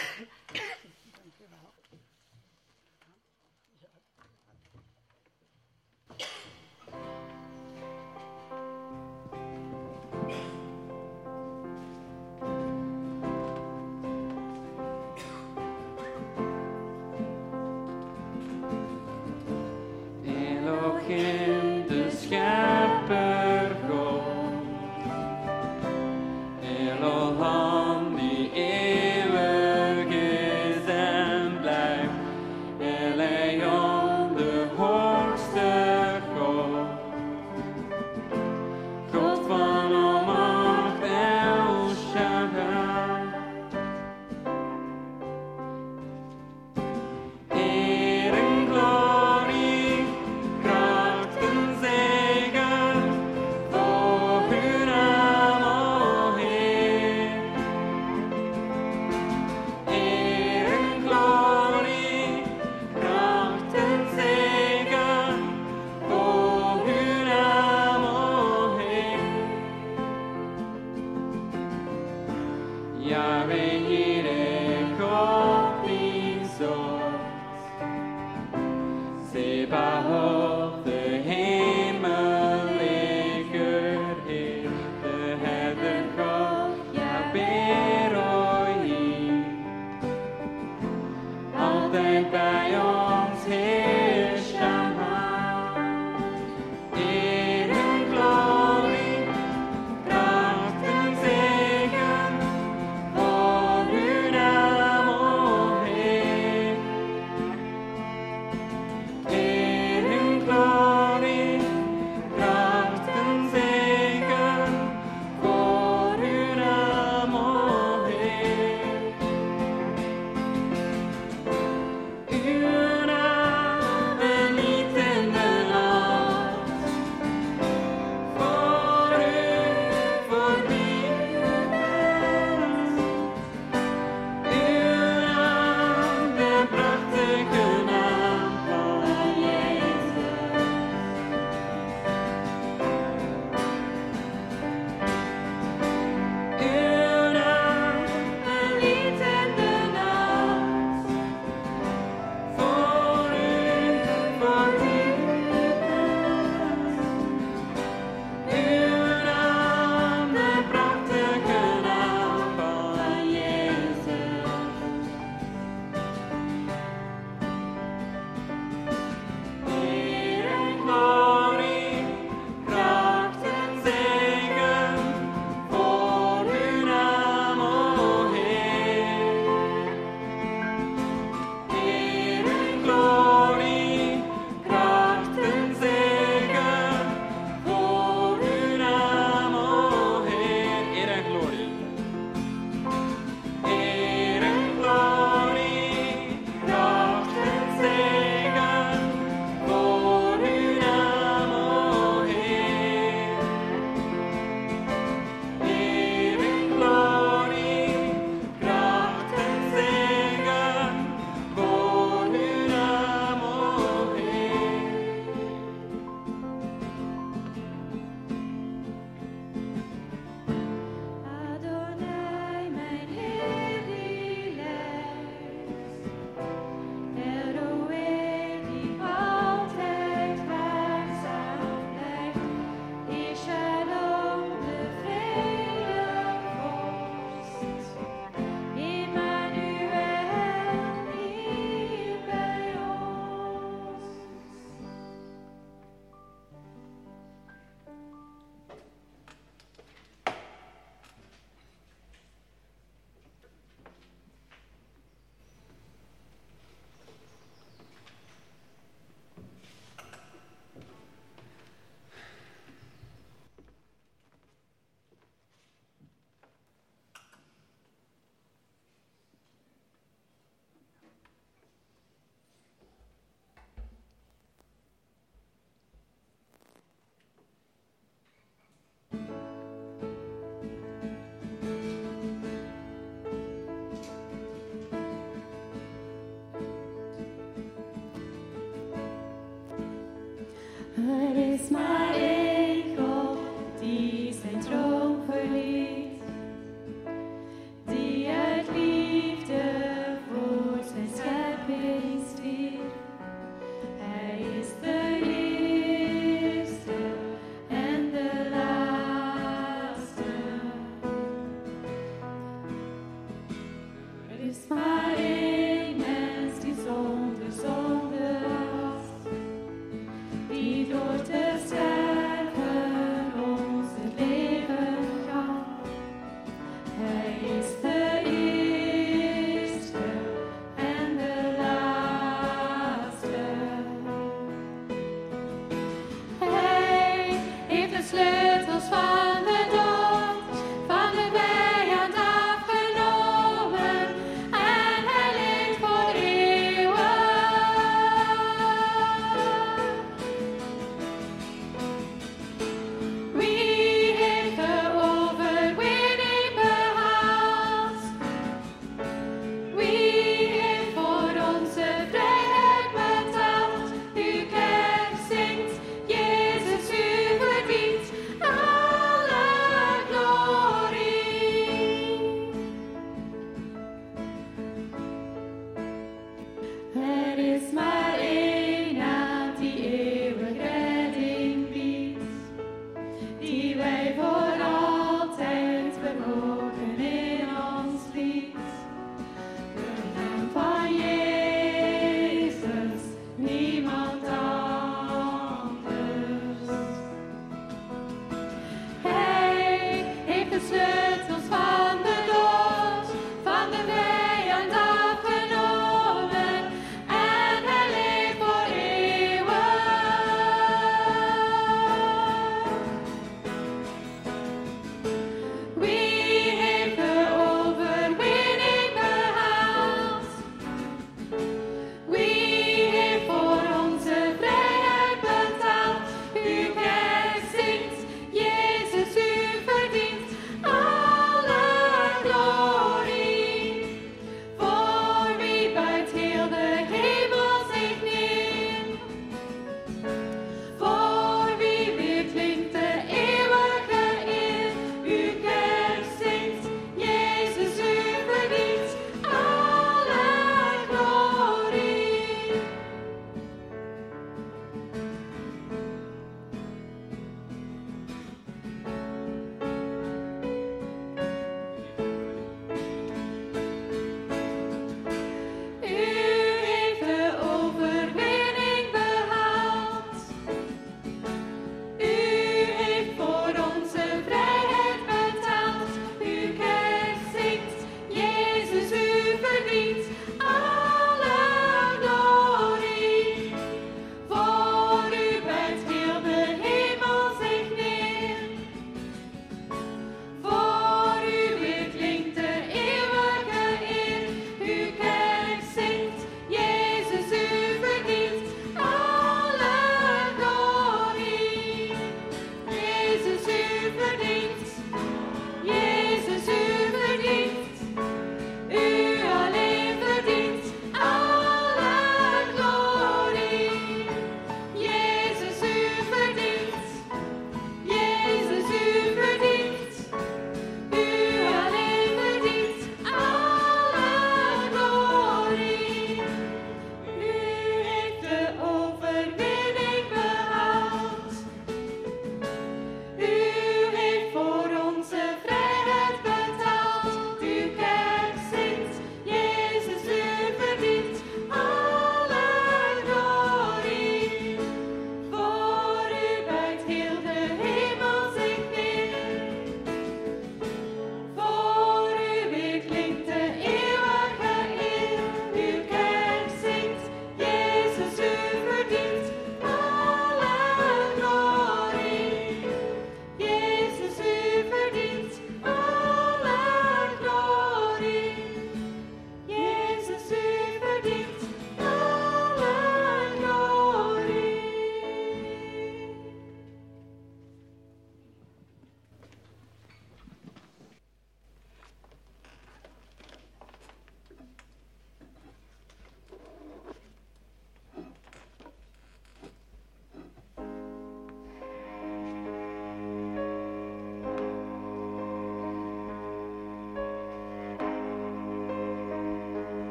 [291.65, 292.04] is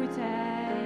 [0.00, 0.83] van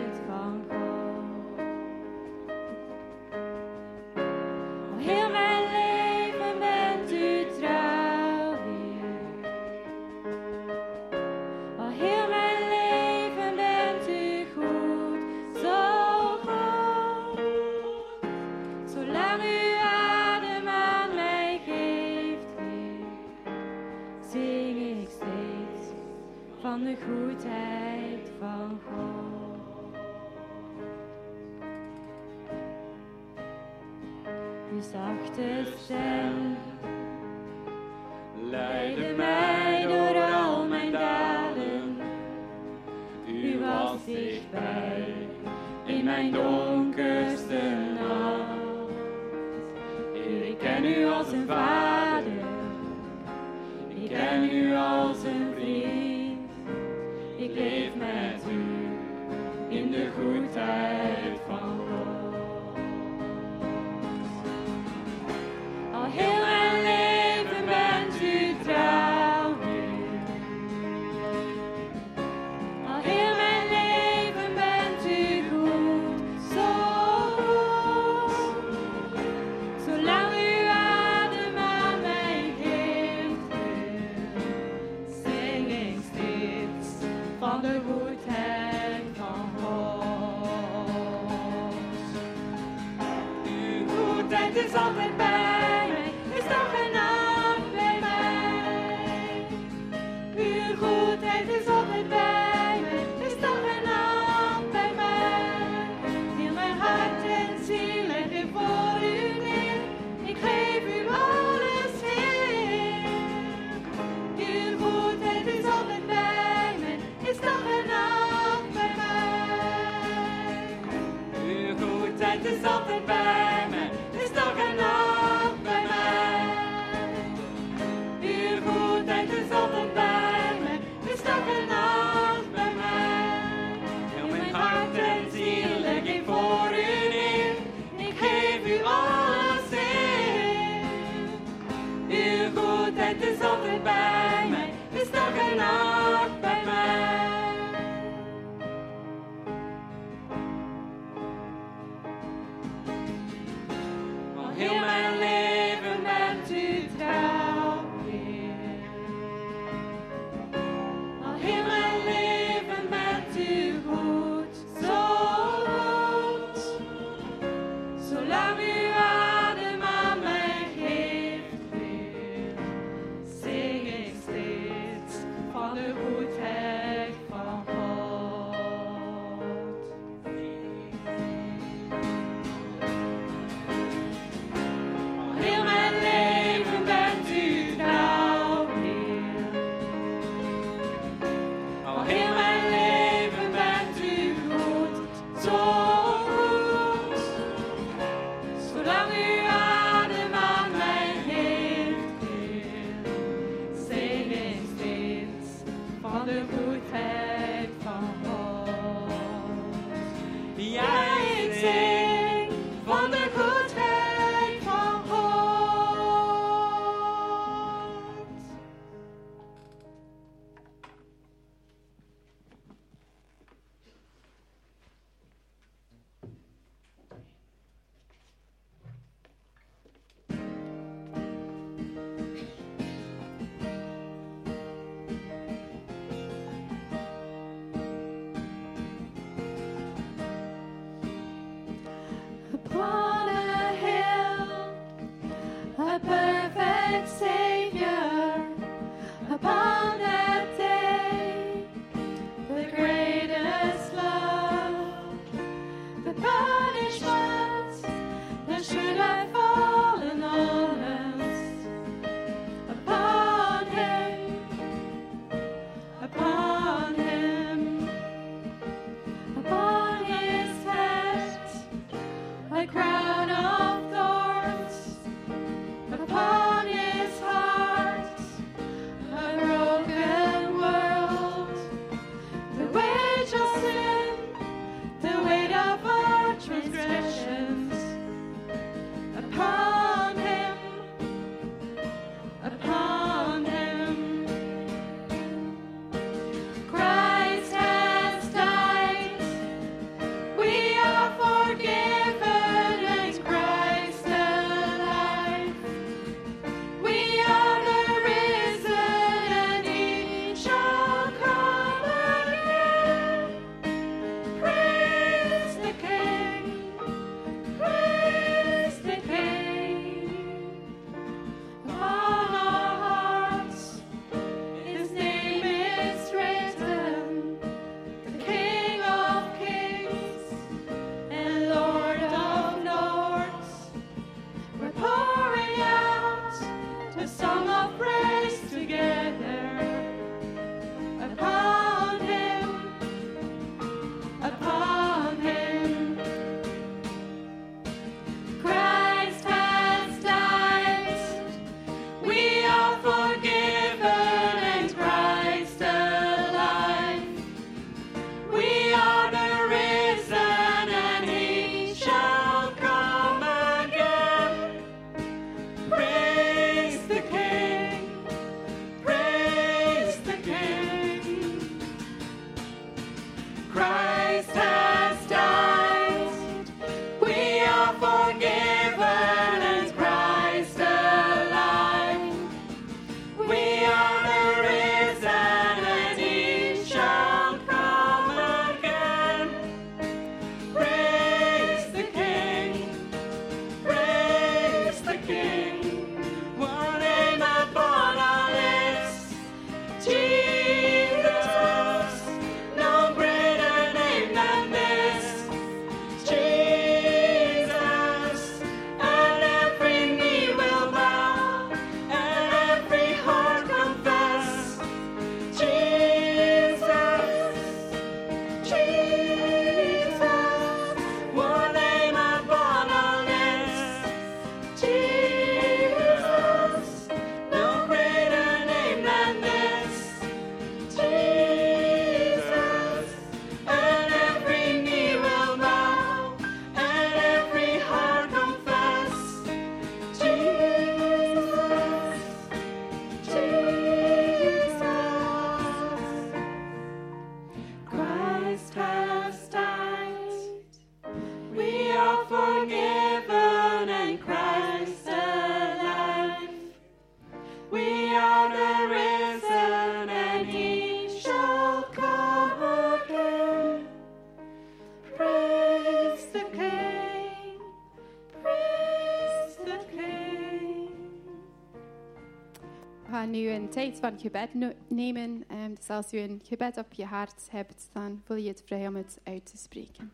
[473.77, 474.29] van gebed
[474.69, 475.25] nemen.
[475.29, 478.69] Ehm, dus als u een gebed op je hart hebt, dan voel je het vrij
[478.69, 479.93] om het uit te spreken.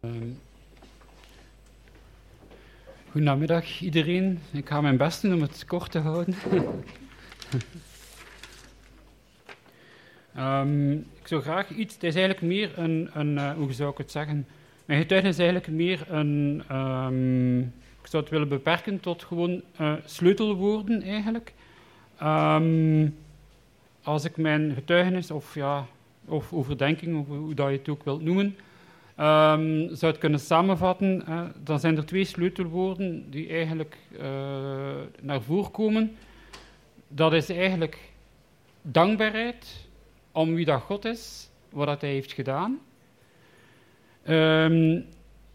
[0.00, 0.30] Ehm,
[3.10, 4.38] Goedemiddag iedereen.
[4.52, 6.34] Ik ga mijn best doen om het kort te houden.
[10.34, 13.98] Ehm, ik zou graag iets, het is eigenlijk meer een, een eh, hoe zou ik
[13.98, 14.46] het zeggen?
[14.84, 19.92] Mijn getuigenis is eigenlijk meer een, ehm, ik zou het willen beperken tot gewoon eh,
[20.04, 21.52] sleutelwoorden eigenlijk.
[22.18, 23.08] Ehm,
[24.02, 25.86] als ik mijn getuigenis of, ja,
[26.24, 28.56] of overdenking, of hoe dat je het ook wilt noemen,
[29.96, 33.96] zou het kunnen samenvatten, eh, dan zijn er twee sleutelwoorden die eigenlijk
[35.20, 36.16] naar voren komen.
[37.08, 37.98] Dat is eigenlijk
[38.82, 39.83] dankbaarheid
[40.34, 42.80] om wie dat God is, wat dat hij heeft gedaan.
[44.22, 45.00] Ehm,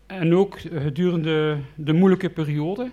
[0.05, 2.89] en ook gedurende de moeilijke periode.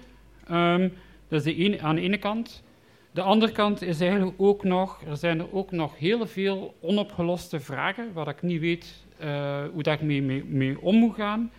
[0.48, 0.88] Ehm,
[1.28, 2.62] dat is de ene, aan de ene kant.
[3.10, 7.60] De andere kant is eigenlijk ook nog, er zijn er ook nog heel veel onopgeloste
[7.60, 11.50] vragen, waar ik niet weet uh, hoe dat ik mee, mee, om moet gaan.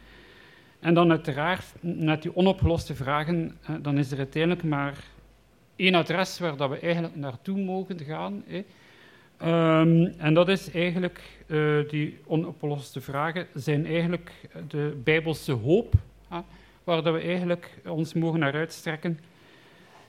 [0.80, 5.04] En dan uiteraard, met die onopgeloste vragen, uh, dan is er uiteindelijk maar
[5.76, 8.44] één adres waar dat we eigenlijk naartoe mogen gaan.
[9.42, 14.32] Um, en dat is eigenlijk, uh, die onopgeloste vragen zijn eigenlijk
[14.68, 15.94] de bijbelse hoop,
[16.84, 19.20] waar dat we eigenlijk ons mogen naar uitstrekken.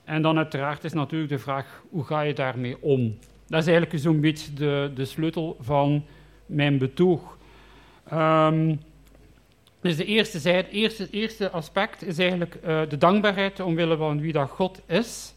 [0.05, 3.19] En dan uiteraard is natuurlijk de vraag, hoe ga je daarmee om?
[3.47, 6.05] Dat is eigenlijk zo'n beetje de, de sleutel van
[6.47, 7.37] mijn betoog.
[8.13, 8.81] Um,
[9.81, 14.21] dus de eerste, zij, het eerste, eerste aspect is eigenlijk uh, de dankbaarheid omwille van
[14.21, 15.35] wie dat God is.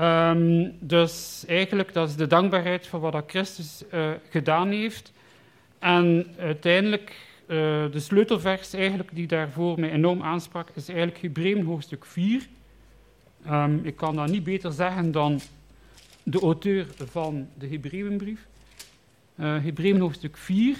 [0.00, 5.12] Um, dus eigenlijk, dat is de dankbaarheid voor wat dat Christus uh, gedaan heeft.
[5.78, 7.56] En uiteindelijk, uh,
[7.90, 12.46] de sleutelvers eigenlijk die daarvoor mij enorm aansprak, is eigenlijk Hebreeën hoofdstuk 4.
[13.50, 15.40] Um, ik kan dat niet beter zeggen dan
[16.22, 18.46] de auteur van de Hebreeënbrief.
[19.36, 20.76] Uh, Hebreeën hoofdstuk 4.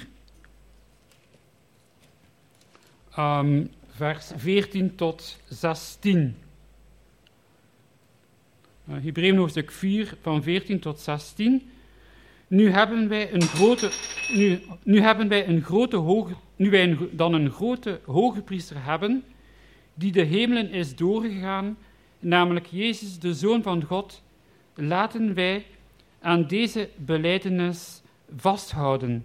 [3.19, 6.37] Um, vers 14 tot 16.
[8.91, 11.71] Uh, Hebreeën hoofdstuk 4 van 14 tot 16.
[12.47, 13.91] Nu hebben wij een grote,
[14.35, 19.25] nu, nu hebben wij een grote hoge, nu wij dan een grote hoge priester hebben,
[19.95, 21.77] die de hemelen is doorgegaan,
[22.19, 24.23] namelijk Jezus, de Zoon van God,
[24.75, 25.67] laten wij
[26.21, 28.03] aan deze beleidenis
[28.37, 29.25] vasthouden.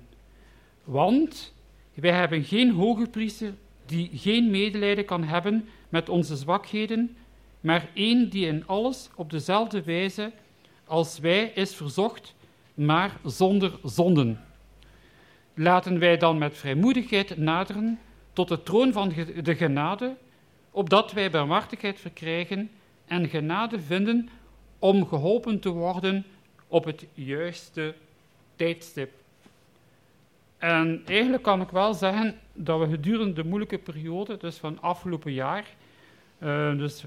[0.84, 1.54] Want
[1.94, 3.54] wij hebben geen hoge priester
[3.86, 7.16] die geen medelijden kan hebben met onze zwakheden,
[7.64, 10.32] maar één die in alles op dezelfde wijze
[10.86, 12.36] als wij is verzocht,
[12.74, 14.46] maar zonder zonden.
[15.54, 18.00] Laten wij dan met vrijmoedigheid naderen
[18.34, 20.16] tot de troon van de genade,
[20.72, 22.70] opdat wij barmhartigheid verkrijgen
[23.06, 24.30] en genade vinden
[24.80, 26.26] om geholpen te worden
[26.68, 27.96] op het juiste
[28.56, 29.12] tijdstip.
[30.58, 35.34] En eigenlijk kan ik wel zeggen dat we gedurende de moeilijke periode, dus van afgelopen
[35.34, 35.66] jaar,
[36.44, 37.06] uh, dus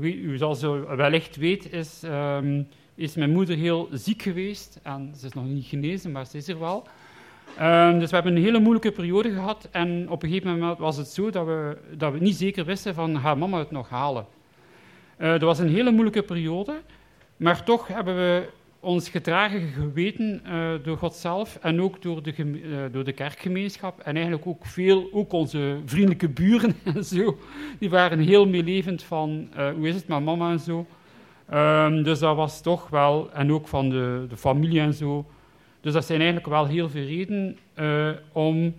[0.00, 4.80] uh, u zal zo wellicht weten, is, um, is mijn moeder heel ziek geweest.
[4.82, 6.86] En ze is nog niet genezen, maar ze is er wel.
[7.60, 9.68] Um, dus we hebben een hele moeilijke periode gehad.
[9.70, 12.94] En op een gegeven moment was het zo dat we, dat we niet zeker wisten
[12.94, 14.26] van, gaat mama het nog halen?
[15.18, 16.80] Dat was een hele moeilijke periode.
[17.36, 18.48] Maar toch hebben we
[18.82, 24.00] ons gedragen geweten uh, door God zelf en ook door de, uh, door de kerkgemeenschap.
[24.00, 27.38] En eigenlijk ook veel, ook onze vriendelijke buren en zo.
[27.78, 30.86] Die waren heel meelevend van, uh, hoe is het met mama en zo.
[31.52, 35.26] Um, dus dat was toch wel, en ook van de, de familie en zo.
[35.80, 37.56] Dus dat zijn eigenlijk wel heel veel redenen
[38.32, 38.74] om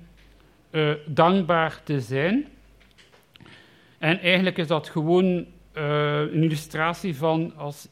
[1.05, 2.47] dankbaar te zijn.
[3.97, 5.45] En eigenlijk is dat gewoon
[5.77, 7.87] uh, een illustratie van, als,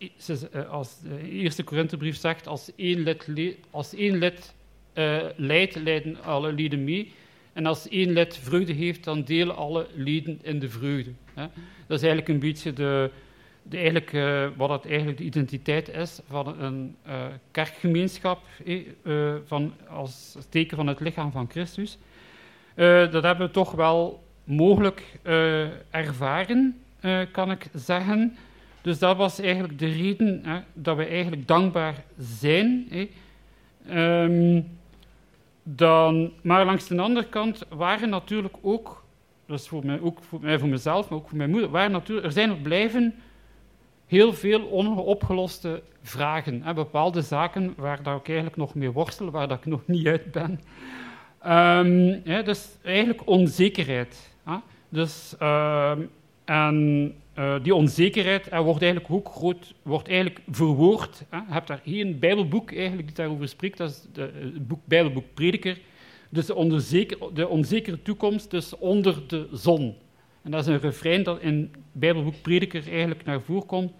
[0.69, 4.53] als de eerste Korinthebrief zegt, als één lid, als één lid
[4.93, 7.13] uh, lijdt, lijden alle leden mee.
[7.53, 11.11] En als één lid vreugde heeft, dan delen alle leden in de vreugde.
[11.33, 11.45] Hè.
[11.87, 13.11] Dat is eigenlijk een beetje de,
[13.63, 14.11] de eigenlijk,
[14.57, 16.95] wat het eigenlijk de identiteit is van een
[17.51, 18.39] kerkgemeenschap,
[19.45, 21.97] van, als teken van het lichaam van Christus.
[22.75, 25.03] dat hebben we toch wel mogelijk
[25.89, 28.37] ervaren uh, kan ik zeggen.
[28.81, 32.87] Dus dat was eigenlijk de reden hè, dat we eigenlijk dankbaar zijn.
[32.89, 33.09] Hè.
[34.23, 34.67] Um,
[35.63, 39.03] dan, maar langs de andere kant waren natuurlijk ook,
[39.47, 42.27] is voor mij, ook voor mij voor mezelf, maar ook voor mijn moeder, waren natuurlijk,
[42.27, 43.15] er zijn ook blijven
[44.07, 46.61] heel veel onopgeloste vragen.
[46.63, 50.07] Hè, bepaalde zaken waar dat ik eigenlijk nog mee worstel, waar dat ik nog niet
[50.07, 50.59] uit ben.
[51.41, 54.33] Ehm, dus eigenlijk onzekerheid.
[54.43, 54.55] Hè.
[54.89, 56.01] Dus, ehm,
[56.51, 61.25] en eh, die onzekerheid eh, wordt eigenlijk ook groot, wordt eigenlijk verwoord.
[61.31, 65.33] Je hebt daar één Bijbelboek eigenlijk die daarover spreekt, dat is de, het boek, Bijbelboek
[65.33, 65.79] Prediker.
[66.29, 69.95] Dus de, onzeker, de onzekere toekomst dus onder de zon.
[70.41, 73.91] En dat is een refrein dat in Bijbelboek Prediker eigenlijk naar voren komt.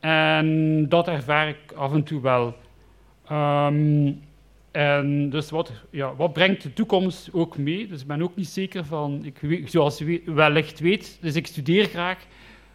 [0.00, 2.54] En dat ervaar ik af en toe wel.
[3.26, 4.12] Ehm,
[4.76, 7.86] en dus wat, ja, wat brengt de toekomst ook mee?
[7.86, 11.46] Dus ik ben ook niet zeker van, ik weet, zoals u wellicht weet, dus ik
[11.46, 12.26] studeer graag,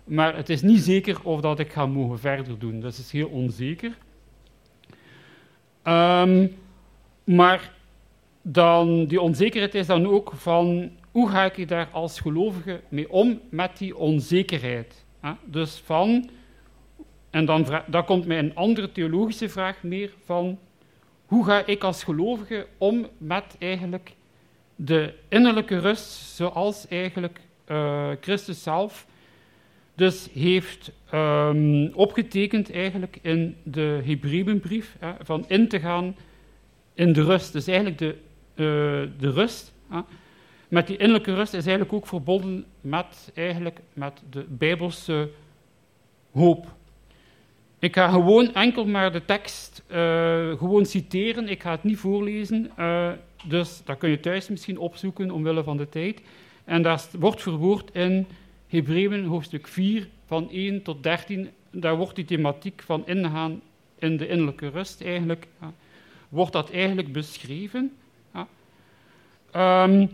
[0.04, 2.80] maar het is niet zeker of dat ik ga mogen verder doen.
[2.80, 3.98] Dat is heel onzeker.
[5.84, 6.48] Ehm,
[7.24, 7.74] maar
[8.42, 13.40] dan, die onzekerheid is dan ook van, hoe ga ik daar als gelovige mee om
[13.50, 15.06] met die onzekerheid?
[15.20, 15.32] Hè?
[15.46, 16.30] Dus van,
[17.30, 20.60] en dan, dan komt mij een andere theologische vraag meer van,
[21.32, 24.14] hoe ga ik als gelovige om met eigenlijk
[24.76, 29.08] de innerlijke rust, zoals eigenlijk uh, Christus zelf
[29.96, 36.16] dus heeft um, opgetekend eigenlijk in de Hebreeënbrief, van in te gaan
[36.94, 37.54] in de rust.
[37.54, 38.16] Dus eigenlijk de,
[38.56, 40.00] uh, de rust, hè,
[40.68, 45.30] met die innerlijke rust is eigenlijk ook verbonden met, eigenlijk met de Bijbelse
[46.32, 46.80] hoop.
[47.82, 49.98] Ik ga gewoon enkel maar de tekst uh,
[50.58, 51.50] gewoon citeren.
[51.50, 52.72] Ik ga het niet voorlezen.
[52.80, 53.12] Uh,
[53.44, 56.22] dus dat kun je thuis misschien opzoeken omwille van de tijd.
[56.64, 58.28] En dat wordt verwoord in
[58.68, 61.50] Hebreeën hoofdstuk 4 van 1 tot 13.
[61.72, 63.62] Daar wordt die thematiek van ingaan
[64.00, 65.74] in de innerlijke rust eigenlijk, ja,
[66.30, 67.92] wordt dat eigenlijk beschreven.
[68.34, 68.48] Ja.
[69.84, 70.10] Um,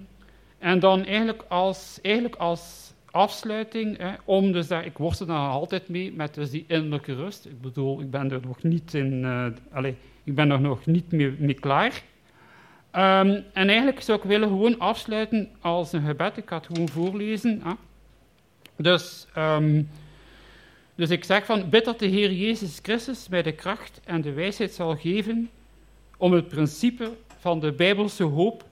[0.60, 5.90] en dan eigenlijk als, eigenlijk als afsluiting, hè, om dus daar, ik worstel daar altijd
[5.90, 7.46] mee met dus die innerlijke rust.
[7.46, 11.12] Ik bedoel, ik ben er nog niet in, uh, allez, ik ben er nog niet
[11.12, 12.04] mee, mee klaar.
[12.92, 16.38] Um, en eigenlijk zou ik willen gewoon afsluiten als een gebed.
[16.38, 17.62] Ik ga het gewoon voorlezen.
[17.64, 17.72] Hè.
[18.76, 19.90] Dus, um,
[20.96, 24.34] dus ik zeg van, bid dat de Heer Jezus Christus mij de kracht en de
[24.34, 25.50] wijsheid zal geven
[26.18, 28.66] om het principe van de Bijbelse hoop,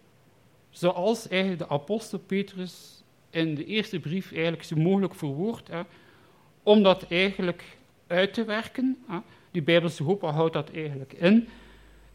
[0.69, 3.03] zoals eigenlijk de apostel Petrus
[3.35, 5.81] in de eerste brief eigenlijk zo mogelijk verwoord, hè,
[6.63, 7.63] om dat eigenlijk
[8.07, 8.97] uit te werken.
[9.07, 9.17] Hè.
[9.51, 11.47] Die Bijbelse hoop houdt dat eigenlijk in.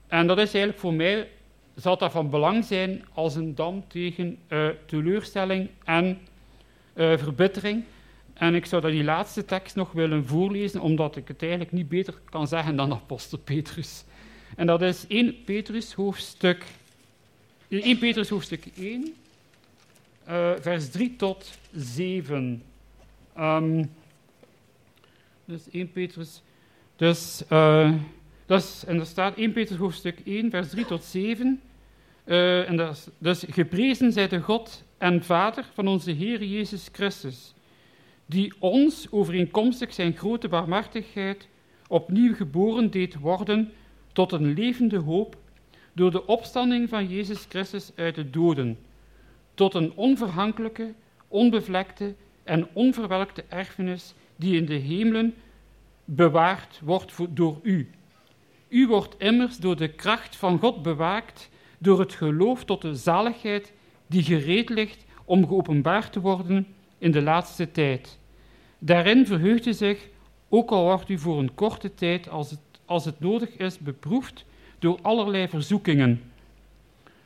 [0.08, 1.28] En dat is eigenlijk voor mij,
[1.74, 6.18] zal dat van belang zijn als een dam tegen uh, teleurstelling en
[6.94, 7.84] uh, verbittering.
[8.34, 11.88] En ik zou dat die laatste tekst nog willen voorlezen, omdat ik het eigenlijk niet
[11.88, 14.04] beter kan zeggen dan apostel Petrus.
[14.56, 16.64] En dat is 1 Petrus hoofdstuk,
[17.68, 19.14] 1 Petrus hoofdstuk 1,
[20.30, 22.62] uh, vers 3 tot 7.
[23.38, 23.90] Um,
[25.44, 26.42] dus 1 Petrus.
[26.96, 27.94] Dus, uh,
[28.46, 31.60] dus, en er staat 1 Petrus hoofdstuk 1, vers 3 tot 7.
[32.24, 36.88] Uh, en dat is, dus geprezen zij de God en Vader van onze Heer Jezus
[36.92, 37.54] Christus,
[38.26, 41.48] die ons overeenkomstig zijn grote barmhartigheid
[41.88, 43.72] opnieuw geboren deed worden
[44.12, 45.36] tot een levende hoop
[45.92, 48.78] door de opstanding van Jezus Christus uit de doden
[49.60, 50.92] tot een onverhankelijke,
[51.28, 55.34] onbevlekte en onverwelkte erfenis die in de hemelen
[56.04, 57.90] bewaard wordt door u.
[58.68, 63.72] U wordt immers door de kracht van God bewaakt, door het geloof tot de zaligheid
[64.06, 66.66] die gereed ligt om geopenbaard te worden
[66.98, 68.18] in de laatste tijd.
[68.78, 70.08] Daarin verheugt u zich,
[70.48, 74.44] ook al wordt u voor een korte tijd, als het, als het nodig is, beproefd
[74.78, 76.22] door allerlei verzoekingen,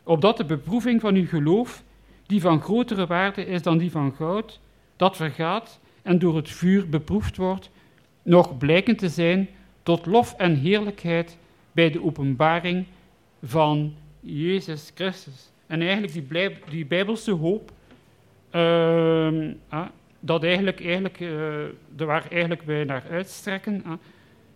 [0.03, 1.83] opdat de beproeving van uw geloof
[2.27, 4.61] die van grotere waarde is dan die van goud,
[4.97, 7.71] dat vergaat en door het vuur beproefd wordt,
[8.23, 9.49] nog blijken te zijn
[9.83, 11.39] tot lof en heerlijkheid
[11.73, 12.87] bij de openbaring
[13.43, 15.51] van Jezus Christus.
[15.67, 17.73] En eigenlijk die, die bijbelse hoop,
[18.53, 19.87] uh, uh,
[20.21, 21.65] dat eigenlijk, eigenlijk, uh,
[21.97, 23.85] waar eigenlijk wij naar uitstrekken,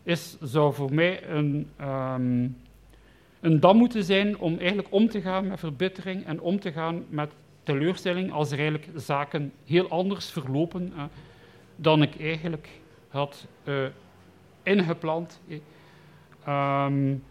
[0.02, 2.56] is, zou voor mij een, um,
[3.40, 7.04] een dam moeten zijn om eigenlijk om te gaan met verbittering en om te gaan
[7.08, 7.32] met
[7.68, 11.02] teleurstelling als er eigenlijk zaken heel anders verlopen uh,
[11.76, 12.68] dan ik eigenlijk
[13.08, 13.86] had uh,
[14.62, 15.40] ingepland.
[16.48, 17.24] Um,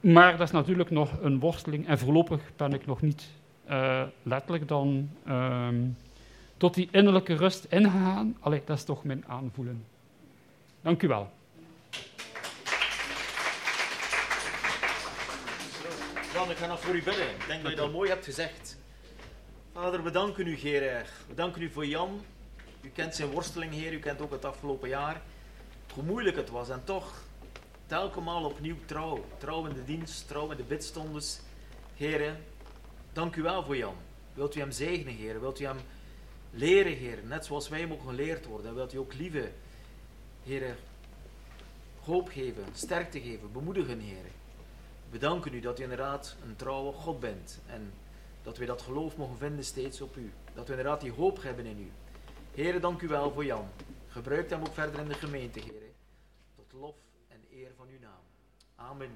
[0.00, 3.28] maar dat is natuurlijk nog een worsteling en voorlopig ben ik nog niet
[3.70, 5.96] uh, letterlijk dan um,
[6.56, 8.36] tot die innerlijke rust ingegaan.
[8.40, 9.84] Allee, dat is toch mijn aanvoelen.
[10.82, 11.30] Dank u wel.
[16.32, 17.28] Jan, ik ga nog voor u bidden.
[17.28, 18.77] Ik denk dat je dat mooi hebt gezegd.
[19.80, 21.10] Vader, we danken u, Heer.
[21.28, 22.20] We danken u voor Jan.
[22.80, 23.92] U kent zijn worsteling, Heer.
[23.92, 25.22] U kent ook het afgelopen jaar.
[25.94, 26.68] hoe moeilijk het was.
[26.68, 27.22] En toch,
[27.86, 29.24] telkens opnieuw trouw.
[29.36, 31.40] Trouw in de dienst, trouw in de bidstondes.
[31.96, 32.44] Heren,
[33.12, 33.94] dank u wel voor Jan.
[34.34, 35.40] Wilt u hem zegenen, heren?
[35.40, 35.78] Wilt u hem
[36.50, 37.28] leren, heren?
[37.28, 38.66] Net zoals wij mogen geleerd worden.
[38.66, 39.50] En wilt u ook lieve,
[40.42, 40.76] heren,
[42.00, 44.32] hoop geven, sterkte geven, bemoedigen, heren.
[45.10, 47.60] We danken u dat u inderdaad een trouwe God bent.
[47.66, 47.92] En
[48.48, 50.32] dat we dat geloof mogen vinden steeds op u.
[50.54, 51.90] Dat we inderdaad die hoop hebben in u.
[52.54, 53.68] Heren, dank u wel voor Jan.
[54.06, 55.92] Gebruik hem ook verder in de gemeente, heren.
[56.54, 56.94] Tot lof
[57.28, 58.22] en eer van uw naam.
[58.74, 59.10] Amen.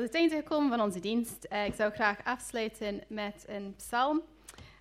[0.00, 1.44] Tot het einde gekomen van onze dienst.
[1.44, 4.22] Eh, ik zou graag afsluiten met een psalm.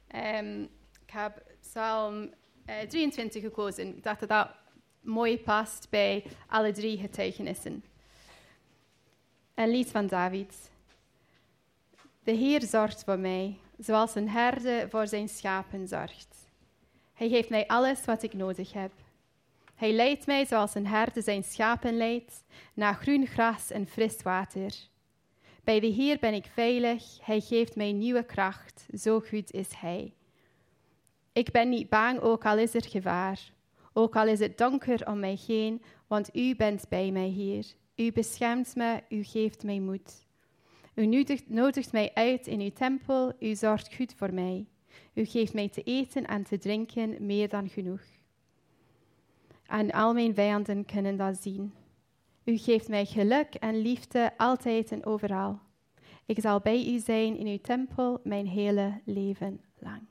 [0.07, 0.61] Ehm,
[1.05, 2.33] ik heb psalm
[2.65, 3.87] eh, 23 gekozen.
[3.87, 4.49] Ik dacht dat dat
[5.01, 7.83] mooi past bij alle drie getuigenissen.
[9.53, 10.69] Een lied van David.
[12.23, 16.35] De Heer zorgt voor mij, zoals een herder voor zijn schapen zorgt.
[17.13, 18.91] Hij geeft mij alles wat ik nodig heb.
[19.75, 22.43] Hij leidt mij zoals een herder zijn schapen leidt,
[22.73, 24.71] naar groen gras en fris water.
[25.69, 30.13] Bij de Heer ben ik veilig, Hij geeft mij nieuwe kracht, zo goed is Hij.
[31.33, 33.51] Ik ben niet bang, ook al is er gevaar,
[33.93, 37.65] ook al is het donker om mij heen, want U bent bij mij, Heer.
[37.95, 40.25] U beschermt me, U geeft mij moed.
[40.95, 41.05] U
[41.47, 44.65] nodigt, mij uit in Uw tempel, U zorgt goed voor mij.
[45.13, 48.03] U geeft mij te eten en te drinken meer dan genoeg.
[49.67, 51.73] En al mijn vijanden kunnen dat zien.
[52.49, 55.59] U geeft mij geluk en liefde altijd en overal.
[56.25, 60.01] Ik zal bij u zijn in uw tempel mijn hele leven lang.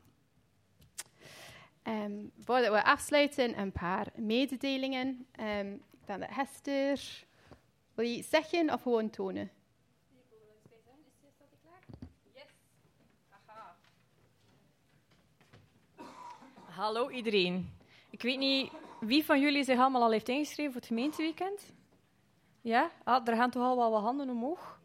[1.83, 5.27] Ehm, voordat we afsluiten, een paar mededelingen.
[5.33, 7.25] Ehm, ik denk Hester,
[7.95, 9.51] wil je iets zeggen of gewoon tonen?
[16.65, 17.77] Hallo iedereen.
[18.11, 18.71] Ik weet niet
[19.01, 21.77] wie van jullie zich allemaal al heeft ingeschreven voor het gemeenteweekend.
[22.61, 22.91] Ja?
[23.05, 24.81] Ah, er gaan toch al wel wat handen omhoog.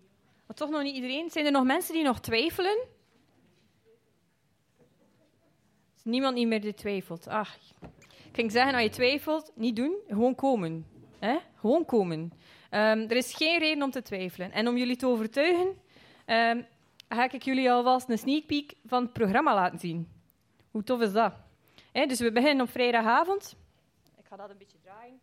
[0.48, 1.30] Maar toch nog niet iedereen.
[1.30, 2.78] Zijn er nog mensen die nog twijfelen?
[5.96, 7.28] Is niemand niet meer die twijfelt.
[7.28, 7.58] Ach,
[8.34, 10.86] ik ging zeggen, als je twijfelt, niet doen, gewoon komen.
[11.20, 11.38] Hè?
[11.56, 12.34] Gewoon komen.
[12.70, 14.52] Ehm, er is geen reden om te twijfelen.
[14.52, 15.78] En om jullie te overtuigen,
[16.26, 16.62] ehm,
[17.10, 20.12] ga ik jullie alvast een sneak peek van het programma laten zien.
[20.72, 21.34] Hoe tof is dat?
[21.92, 23.56] Dus we beginnen op vrijdagavond.
[24.18, 25.20] Ik ga dat een beetje draaien.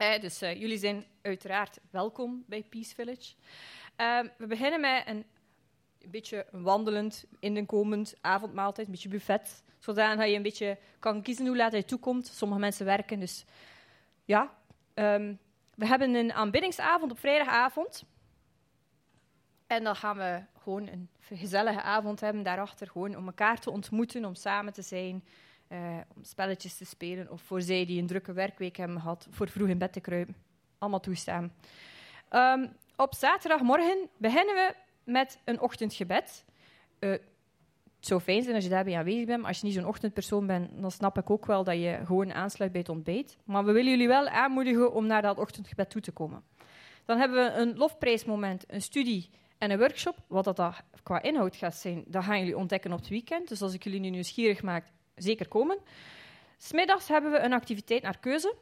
[0.00, 3.34] Dus eh, jullie zijn uiteraard welkom bij Peace Village.
[3.96, 5.24] Ehm, we beginnen met een,
[5.98, 9.62] een beetje wandelend, inkomend avondmaaltijd, een beetje buffet.
[9.78, 12.26] Zodat je een beetje kan kiezen hoe laat je toekomt.
[12.26, 13.44] Sommige mensen werken, dus
[14.24, 14.54] ja.
[14.94, 15.34] Ehm,
[15.74, 18.04] we hebben een aanbiddingsavond op vrijdagavond.
[19.66, 24.24] En dan gaan we gewoon een gezellige avond hebben daarachter, gewoon om elkaar te ontmoeten,
[24.24, 25.24] om samen te zijn,
[25.70, 29.48] eh, om spelletjes te spelen, of voor zij die een drukke werkweek hebben gehad, voor
[29.48, 30.36] vroeg in bed te kruipen.
[30.78, 31.52] Allemaal toestaan.
[32.28, 32.66] Ehm,
[32.96, 34.74] op zaterdagmorgen beginnen we
[35.04, 36.44] met een ochtendgebed.
[36.98, 39.86] Eh, het zou fijn zijn als je daarbij aanwezig bent, maar als je niet zo'n
[39.86, 43.38] ochtendpersoon bent, dan snap ik ook wel dat je gewoon aansluit bij het ontbijt.
[43.44, 46.42] Maar we willen jullie wel aanmoedigen om naar dat ochtendgebed toe te komen.
[47.04, 50.16] Dan hebben we een lofprijsmoment, een studie en een workshop.
[50.26, 53.48] Wat dat qua inhoud gaat zijn, dat gaan jullie ontdekken op het weekend.
[53.48, 54.86] Dus als ik jullie nu nieuwsgierig maak,
[55.22, 55.78] zeker komen.
[56.58, 58.54] Smiddags hebben we een activiteit naar keuze.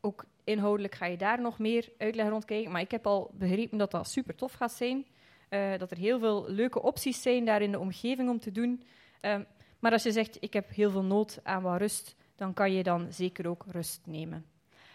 [0.00, 2.72] Ook inhoudelijk ga je daar nog meer uitleg rond krijgen.
[2.72, 5.06] Maar ik heb al begrepen dat dat super tof gaat zijn.
[5.50, 8.82] Uh, dat er heel veel leuke opties zijn daar in de omgeving om te doen.
[9.22, 9.36] Uh,
[9.78, 12.82] maar als je zegt, ik heb heel veel nood aan wat rust, dan kan je
[12.82, 14.46] dan zeker ook rust nemen.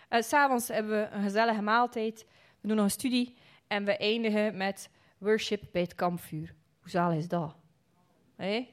[0.09, 2.25] Uh, S'avonds hebben we een gezellige maaltijd.
[2.61, 3.35] We doen nog een studie.
[3.67, 6.55] En we eindigen met worship bij het kampvuur.
[6.80, 7.55] Hoe zalig is dat?
[8.35, 8.69] Hey?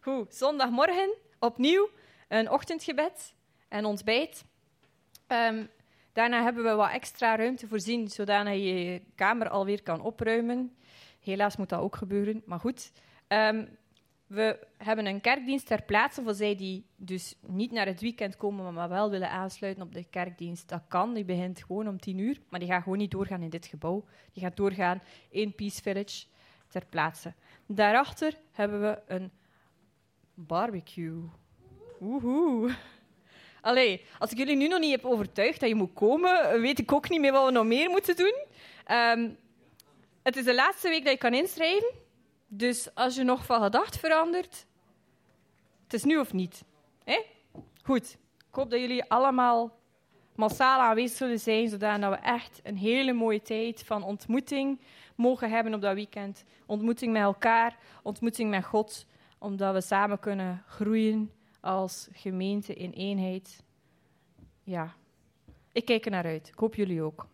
[0.00, 1.14] Goed, zondagmorgen
[1.44, 1.90] opnieuw
[2.28, 3.34] een ochtendgebed
[3.68, 4.44] en ontbijt.
[5.28, 5.68] Um,
[6.12, 10.76] daarna hebben we wat extra ruimte voorzien, zodat je je kamer alweer kan opruimen.
[11.20, 12.92] Helaas moet dat ook gebeuren, maar goed.
[13.28, 13.68] Um,
[14.26, 18.74] we hebben een kerkdienst ter plaatse voor zij die dus niet naar het weekend komen,
[18.74, 20.68] maar wel willen aansluiten op de kerkdienst.
[20.68, 23.50] Dat kan, die begint gewoon om tien uur, maar die gaat gewoon niet doorgaan in
[23.50, 24.04] dit gebouw.
[24.32, 26.24] Die gaat doorgaan in Peace Village
[26.68, 27.34] ter plaatse.
[27.66, 29.30] Daarachter hebben we een
[30.34, 31.30] barbecue.
[31.98, 32.74] Woehoe.
[33.60, 36.92] Allee, als ik jullie nu nog niet heb overtuigd dat je moet komen, weet ik
[36.92, 38.44] ook niet meer wat we nog meer moeten doen.
[38.90, 39.36] Um,
[40.22, 41.92] het is de laatste week dat je kan inschrijven.
[42.46, 44.66] Dus als je nog van gedacht verandert,
[45.84, 46.64] het is nu of niet.
[47.04, 47.20] Hè?
[47.82, 48.18] Goed.
[48.48, 49.78] Ik hoop dat jullie allemaal
[50.34, 54.80] massaal aanwezig zullen zijn, zodat we echt een hele mooie tijd van ontmoeting
[55.14, 56.44] mogen hebben op dat weekend.
[56.66, 59.06] Ontmoeting met elkaar, ontmoeting met God,
[59.44, 63.62] omdat we samen kunnen groeien als gemeente in eenheid.
[64.62, 64.94] Ja,
[65.72, 66.48] ik kijk er naar uit.
[66.48, 67.26] Ik hoop jullie ook.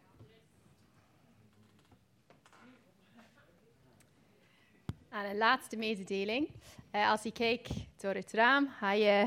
[5.08, 6.48] Aan een laatste mededeling.
[6.92, 9.26] Uh, als je kijkt door het raam, ga je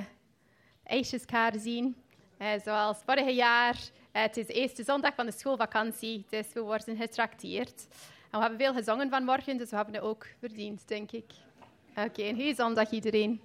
[0.84, 1.96] ijsjeskaarten zien.
[2.40, 3.76] Uh, zoals vorig jaar.
[3.76, 7.88] Uh, het is de eerste zondag van de schoolvakantie, dus we worden getrakteerd.
[8.32, 11.32] En we hebben veel gezongen vanmorgen, dus we hebben het ook verdiend, denk ik.
[11.98, 13.42] Oké, okay, een goede zondag iedereen.